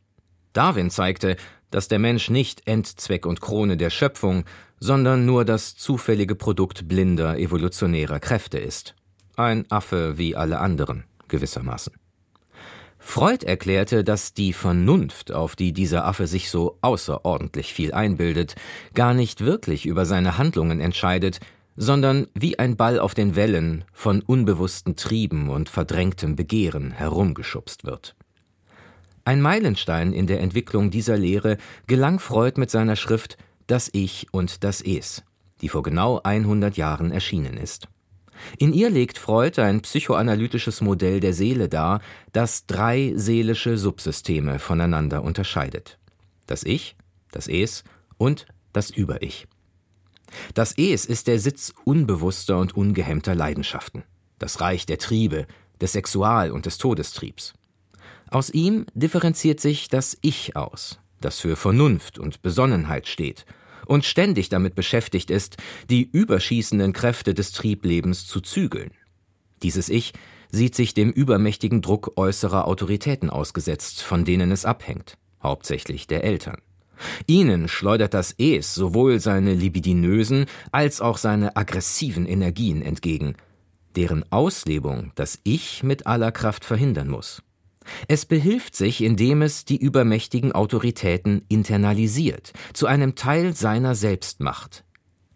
Darwin 0.53 0.91
zeigte, 0.91 1.37
dass 1.71 1.89
der 1.89 1.99
Mensch 1.99 2.31
nicht 2.31 2.69
Endzweck 2.69 3.27
und 3.27 3.41
Krone 3.41 3.77
der 3.77 3.91
Schöpfung, 3.91 4.45
sondern 4.79 5.27
nur 5.27 5.45
das 5.45 5.75
zufällige 5.75 6.37
Produkt 6.37 6.87
blinder 6.87 7.39
evolutionärer 7.39 8.21
Kräfte 8.21 8.59
ist. 8.59 8.95
Ein 9.37 9.69
Affe 9.71 10.17
wie 10.17 10.37
alle 10.37 10.61
anderen, 10.61 11.05
gewissermaßen. 11.27 11.95
Freud 13.07 13.47
erklärte, 13.47 14.03
dass 14.03 14.33
die 14.33 14.53
Vernunft, 14.53 15.31
auf 15.31 15.55
die 15.55 15.73
dieser 15.73 16.05
Affe 16.05 16.27
sich 16.27 16.51
so 16.51 16.79
außerordentlich 16.81 17.73
viel 17.73 17.93
einbildet, 17.93 18.57
gar 18.95 19.15
nicht 19.15 19.43
wirklich 19.43 19.87
über 19.87 20.05
seine 20.05 20.37
Handlungen 20.37 20.81
entscheidet, 20.81 21.39
sondern 21.77 22.27
wie 22.35 22.59
ein 22.59 22.77
Ball 22.77 22.99
auf 22.99 23.15
den 23.15 23.37
Wellen 23.37 23.85
von 23.93 24.21
unbewussten 24.21 24.97
Trieben 24.97 25.49
und 25.49 25.69
verdrängtem 25.69 26.35
Begehren 26.35 26.91
herumgeschubst 26.91 27.85
wird. 27.85 28.17
Ein 29.25 29.41
Meilenstein 29.43 30.13
in 30.13 30.27
der 30.27 30.41
Entwicklung 30.41 30.91
dieser 30.91 31.17
Lehre 31.17 31.59
gelang 31.87 32.19
Freud 32.19 32.59
mit 32.59 32.71
seiner 32.71 32.97
Schrift 32.97 33.37
Das 33.69 33.91
Ich 33.93 34.29
und 34.33 34.65
das 34.65 34.81
Es, 34.81 35.23
die 35.61 35.69
vor 35.69 35.85
genau 35.85 36.21
100 36.25 36.77
Jahren 36.77 37.13
erschienen 37.13 37.59
ist. 37.59 37.87
In 38.59 38.73
ihr 38.73 38.91
legt 38.91 39.19
Freud 39.19 39.61
ein 39.61 39.81
psychoanalytisches 39.81 40.81
Modell 40.81 41.21
der 41.21 41.33
Seele 41.33 41.69
dar, 41.69 42.01
das 42.33 42.67
drei 42.67 43.13
seelische 43.17 43.79
Subsysteme 43.79 44.59
voneinander 44.59 45.23
unterscheidet. 45.23 45.99
Das 46.47 46.63
Ich, 46.63 46.97
das 47.31 47.49
Es 47.49 47.85
und 48.19 48.47
das 48.73 48.91
Über-Ich. 48.91 49.47
Das 50.53 50.77
Es 50.77 51.05
ist 51.05 51.27
der 51.27 51.39
Sitz 51.39 51.73
unbewusster 51.85 52.59
und 52.59 52.77
ungehemmter 52.77 53.35
Leidenschaften, 53.35 54.03
das 54.39 54.61
Reich 54.61 54.87
der 54.87 54.99
Triebe, 54.99 55.47
des 55.81 55.93
Sexual- 55.93 56.51
und 56.51 56.67
des 56.67 56.79
Todestriebs. 56.79 57.55
Aus 58.31 58.51
ihm 58.51 58.87
differenziert 58.95 59.61
sich 59.61 59.89
das 59.89 60.19
Ich 60.23 60.57
aus, 60.57 60.99
das 61.21 61.41
für 61.41 61.57
Vernunft 61.57 62.19
und 62.19 62.43
Besonnenheit 62.43 63.07
steht 63.07 63.45
und 63.87 64.05
ständig 64.05 64.49
damit 64.49 64.75
beschäftigt 64.75 65.31
ist, 65.31 65.57
die 65.91 66.09
überschießenden 66.11 66.93
Kräfte 66.93 67.35
des 67.35 67.53
Trieblebens 67.53 68.27
zu 68.27 68.41
zügeln. 68.41 68.91
Dieses 69.63 69.89
Ich 69.89 70.13
sieht 70.51 70.75
sich 70.75 70.95
dem 70.95 71.11
übermächtigen 71.11 71.83
Druck 71.83 72.13
äußerer 72.17 72.67
Autoritäten 72.67 73.31
ausgesetzt, 73.31 74.03
von 74.03 74.25
denen 74.25 74.51
es 74.51 74.65
abhängt, 74.65 75.17
hauptsächlich 75.43 76.07
der 76.07 76.25
Eltern. 76.25 76.59
Ihnen 77.27 77.69
schleudert 77.69 78.15
das 78.15 78.35
Es 78.39 78.75
sowohl 78.75 79.19
seine 79.21 79.55
libidinösen 79.55 80.47
als 80.71 81.01
auch 81.01 81.19
seine 81.19 81.57
aggressiven 81.57 82.27
Energien 82.27 82.83
entgegen, 82.83 83.35
deren 83.97 84.31
Auslebung 84.31 85.13
das 85.15 85.39
Ich 85.45 85.83
mit 85.83 86.07
aller 86.07 86.33
Kraft 86.33 86.65
verhindern 86.65 87.09
muss. 87.09 87.43
Es 88.09 88.27
behilft 88.27 88.77
sich, 88.77 89.03
indem 89.03 89.43
es 89.43 89.65
die 89.65 89.77
übermächtigen 89.77 90.53
Autoritäten 90.53 91.45
internalisiert, 91.49 92.53
zu 92.73 92.87
einem 92.87 93.15
Teil 93.15 93.55
seiner 93.55 93.95
selbst 93.95 94.41
macht. 94.41 94.85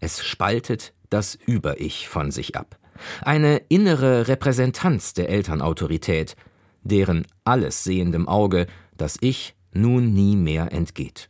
Es 0.01 0.25
spaltet 0.25 0.95
das 1.11 1.35
Über-Ich 1.35 2.09
von 2.09 2.31
sich 2.31 2.57
ab. 2.57 2.79
Eine 3.23 3.59
innere 3.69 4.29
Repräsentanz 4.29 5.15
der 5.15 5.29
Elternautorität, 5.29 6.37
deren 6.83 7.27
alles 7.45 7.85
sehendem 7.85 8.29
Auge 8.29 8.67
das 8.97 9.17
Ich 9.21 9.55
nun 9.73 10.13
nie 10.13 10.37
mehr 10.37 10.73
entgeht. 10.73 11.29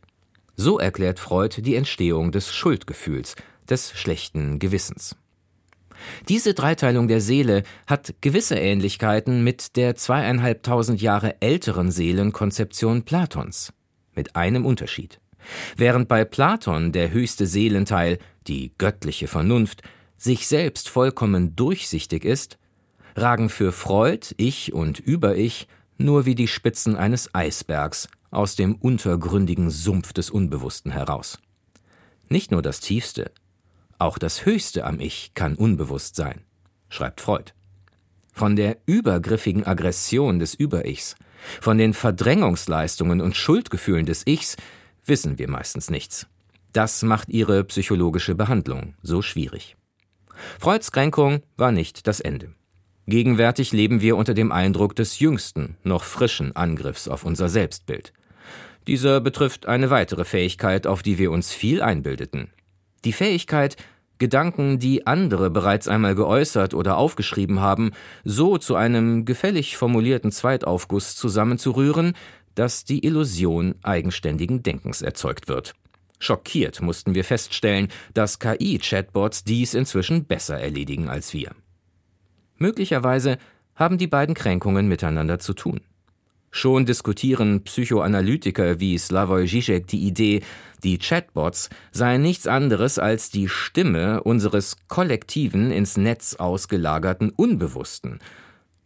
So 0.55 0.79
erklärt 0.79 1.19
Freud 1.19 1.61
die 1.61 1.75
Entstehung 1.75 2.31
des 2.31 2.53
Schuldgefühls, 2.53 3.35
des 3.69 3.91
schlechten 3.91 4.59
Gewissens. 4.59 5.15
Diese 6.27 6.53
Dreiteilung 6.53 7.07
der 7.07 7.21
Seele 7.21 7.63
hat 7.87 8.15
gewisse 8.21 8.55
Ähnlichkeiten 8.55 9.43
mit 9.43 9.75
der 9.75 9.95
zweieinhalbtausend 9.95 11.01
Jahre 11.01 11.41
älteren 11.41 11.91
Seelenkonzeption 11.91 13.03
Platons. 13.03 13.73
Mit 14.15 14.35
einem 14.35 14.65
Unterschied. 14.65 15.19
Während 15.75 16.07
bei 16.07 16.25
Platon 16.25 16.91
der 16.91 17.11
höchste 17.11 17.45
Seelenteil, 17.45 18.19
die 18.47 18.73
göttliche 18.77 19.27
Vernunft, 19.27 19.81
sich 20.17 20.47
selbst 20.47 20.89
vollkommen 20.89 21.55
durchsichtig 21.55 22.25
ist, 22.25 22.57
ragen 23.15 23.49
für 23.49 23.71
Freud 23.71 24.33
Ich 24.37 24.73
und 24.73 24.99
Über-Ich 24.99 25.67
nur 25.97 26.25
wie 26.25 26.35
die 26.35 26.47
Spitzen 26.47 26.95
eines 26.95 27.33
Eisbergs 27.33 28.07
aus 28.31 28.55
dem 28.55 28.75
untergründigen 28.75 29.69
Sumpf 29.69 30.13
des 30.13 30.29
Unbewussten 30.29 30.91
heraus. 30.91 31.39
Nicht 32.29 32.51
nur 32.51 32.61
das 32.61 32.79
Tiefste, 32.79 33.31
auch 33.99 34.17
das 34.17 34.45
Höchste 34.45 34.85
am 34.85 34.99
Ich 34.99 35.33
kann 35.35 35.55
unbewusst 35.55 36.15
sein, 36.15 36.41
schreibt 36.89 37.21
Freud. 37.21 37.51
Von 38.33 38.55
der 38.55 38.77
übergriffigen 38.85 39.67
Aggression 39.67 40.39
des 40.39 40.55
Über-Ichs, 40.55 41.15
von 41.61 41.77
den 41.77 41.93
Verdrängungsleistungen 41.93 43.21
und 43.21 43.35
Schuldgefühlen 43.35 44.05
des 44.05 44.25
Ichs 44.25 44.57
wissen 45.05 45.37
wir 45.37 45.49
meistens 45.49 45.89
nichts. 45.89 46.27
Das 46.73 47.01
macht 47.03 47.29
ihre 47.29 47.63
psychologische 47.65 48.35
Behandlung 48.35 48.93
so 49.01 49.21
schwierig. 49.21 49.75
Freuds 50.59 50.91
Kränkung 50.91 51.43
war 51.57 51.71
nicht 51.71 52.07
das 52.07 52.19
Ende. 52.19 52.53
Gegenwärtig 53.07 53.71
leben 53.71 54.01
wir 54.01 54.15
unter 54.15 54.35
dem 54.35 54.51
Eindruck 54.51 54.95
des 54.95 55.19
jüngsten, 55.19 55.77
noch 55.83 56.03
frischen 56.03 56.55
Angriffs 56.55 57.07
auf 57.07 57.23
unser 57.23 57.49
Selbstbild. 57.49 58.13
Dieser 58.85 59.19
betrifft 59.19 59.65
eine 59.65 59.89
weitere 59.89 60.25
Fähigkeit, 60.25 60.85
auf 60.87 61.01
die 61.01 61.17
wir 61.17 61.31
uns 61.31 61.51
viel 61.51 61.81
einbildeten, 61.81 62.51
die 63.05 63.13
Fähigkeit, 63.13 63.75
Gedanken, 64.19 64.79
die 64.79 65.07
andere 65.07 65.49
bereits 65.49 65.87
einmal 65.87 66.13
geäußert 66.13 66.73
oder 66.73 66.97
aufgeschrieben 66.97 67.61
haben, 67.61 67.91
so 68.25 68.57
zu 68.57 68.75
einem 68.75 69.23
gefällig 69.23 69.77
formulierten 69.77 70.31
Zweitaufguss 70.31 71.15
zusammenzurühren, 71.15 72.13
dass 72.53 72.83
die 72.83 73.05
Illusion 73.05 73.75
eigenständigen 73.81 74.61
Denkens 74.61 75.01
erzeugt 75.01 75.47
wird. 75.47 75.73
Schockiert 76.19 76.81
mussten 76.81 77.15
wir 77.15 77.23
feststellen, 77.23 77.87
dass 78.13 78.39
KI-Chatbots 78.39 79.45
dies 79.45 79.73
inzwischen 79.73 80.25
besser 80.25 80.59
erledigen 80.59 81.07
als 81.07 81.33
wir. 81.33 81.51
Möglicherweise 82.57 83.37
haben 83.73 83.97
die 83.97 84.07
beiden 84.07 84.35
Kränkungen 84.35 84.89
miteinander 84.89 85.39
zu 85.39 85.53
tun. 85.53 85.79
Schon 86.51 86.85
diskutieren 86.85 87.63
Psychoanalytiker 87.63 88.79
wie 88.79 88.97
Slavoj 88.97 89.45
Žižek 89.45 89.85
die 89.85 90.07
Idee, 90.07 90.41
die 90.83 90.97
Chatbots 90.97 91.69
seien 91.91 92.21
nichts 92.21 92.47
anderes 92.47 92.97
als 92.97 93.29
die 93.29 93.47
Stimme 93.47 94.23
unseres 94.23 94.77
kollektiven 94.87 95.71
ins 95.71 95.95
Netz 95.97 96.35
ausgelagerten 96.35 97.29
Unbewussten, 97.29 98.19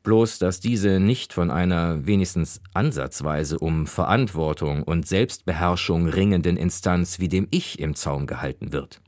bloß 0.04 0.40
dass 0.40 0.60
diese 0.60 1.00
nicht 1.00 1.32
von 1.32 1.52
einer 1.52 2.06
wenigstens 2.06 2.62
ansatzweise 2.74 3.60
um 3.60 3.88
Verantwortung 3.88 4.84
und 4.84 5.08
Selbstbeherrschung 5.08 6.10
ringenden 6.10 6.58
Instanz 6.58 7.20
wie 7.20 7.30
dem 7.30 7.48
Ich 7.50 7.80
im 7.80 7.96
Zaum 7.96 8.28
gehalten 8.28 8.74
wird. 8.74 9.00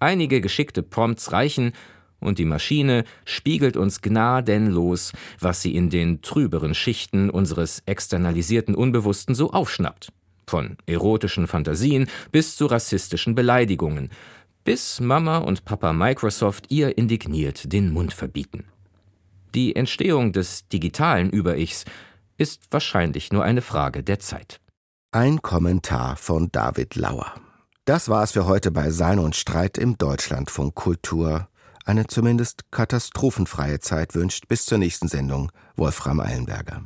Einige 0.00 0.40
geschickte 0.40 0.82
Prompts 0.82 1.32
reichen, 1.32 1.72
und 2.26 2.38
die 2.38 2.44
Maschine 2.44 3.04
spiegelt 3.24 3.76
uns 3.76 4.02
gnadenlos, 4.02 5.12
was 5.40 5.62
sie 5.62 5.74
in 5.74 5.88
den 5.88 6.20
trüberen 6.20 6.74
Schichten 6.74 7.30
unseres 7.30 7.82
externalisierten 7.86 8.74
Unbewussten 8.74 9.34
so 9.34 9.52
aufschnappt. 9.52 10.12
Von 10.46 10.76
erotischen 10.86 11.46
Fantasien 11.46 12.08
bis 12.32 12.56
zu 12.56 12.66
rassistischen 12.66 13.34
Beleidigungen, 13.34 14.10
bis 14.64 15.00
Mama 15.00 15.38
und 15.38 15.64
Papa 15.64 15.92
Microsoft 15.92 16.66
ihr 16.70 16.98
indigniert 16.98 17.72
den 17.72 17.92
Mund 17.92 18.12
verbieten. 18.12 18.64
Die 19.54 19.74
Entstehung 19.74 20.32
des 20.32 20.68
digitalen 20.68 21.30
Über-Ichs 21.30 21.84
ist 22.36 22.64
wahrscheinlich 22.70 23.32
nur 23.32 23.44
eine 23.44 23.62
Frage 23.62 24.02
der 24.02 24.18
Zeit. 24.18 24.60
Ein 25.12 25.40
Kommentar 25.40 26.16
von 26.16 26.50
David 26.52 26.96
Lauer. 26.96 27.32
Das 27.86 28.08
war 28.08 28.24
es 28.24 28.32
für 28.32 28.46
heute 28.46 28.72
bei 28.72 28.90
Sein 28.90 29.20
und 29.20 29.36
Streit 29.36 29.78
im 29.78 29.96
Deutschlandfunk 29.96 30.74
Kultur 30.74 31.48
eine 31.86 32.06
zumindest 32.06 32.70
katastrophenfreie 32.72 33.80
Zeit 33.80 34.14
wünscht 34.14 34.48
bis 34.48 34.66
zur 34.66 34.78
nächsten 34.78 35.08
Sendung 35.08 35.52
Wolfram 35.76 36.20
Eilenberger. 36.20 36.82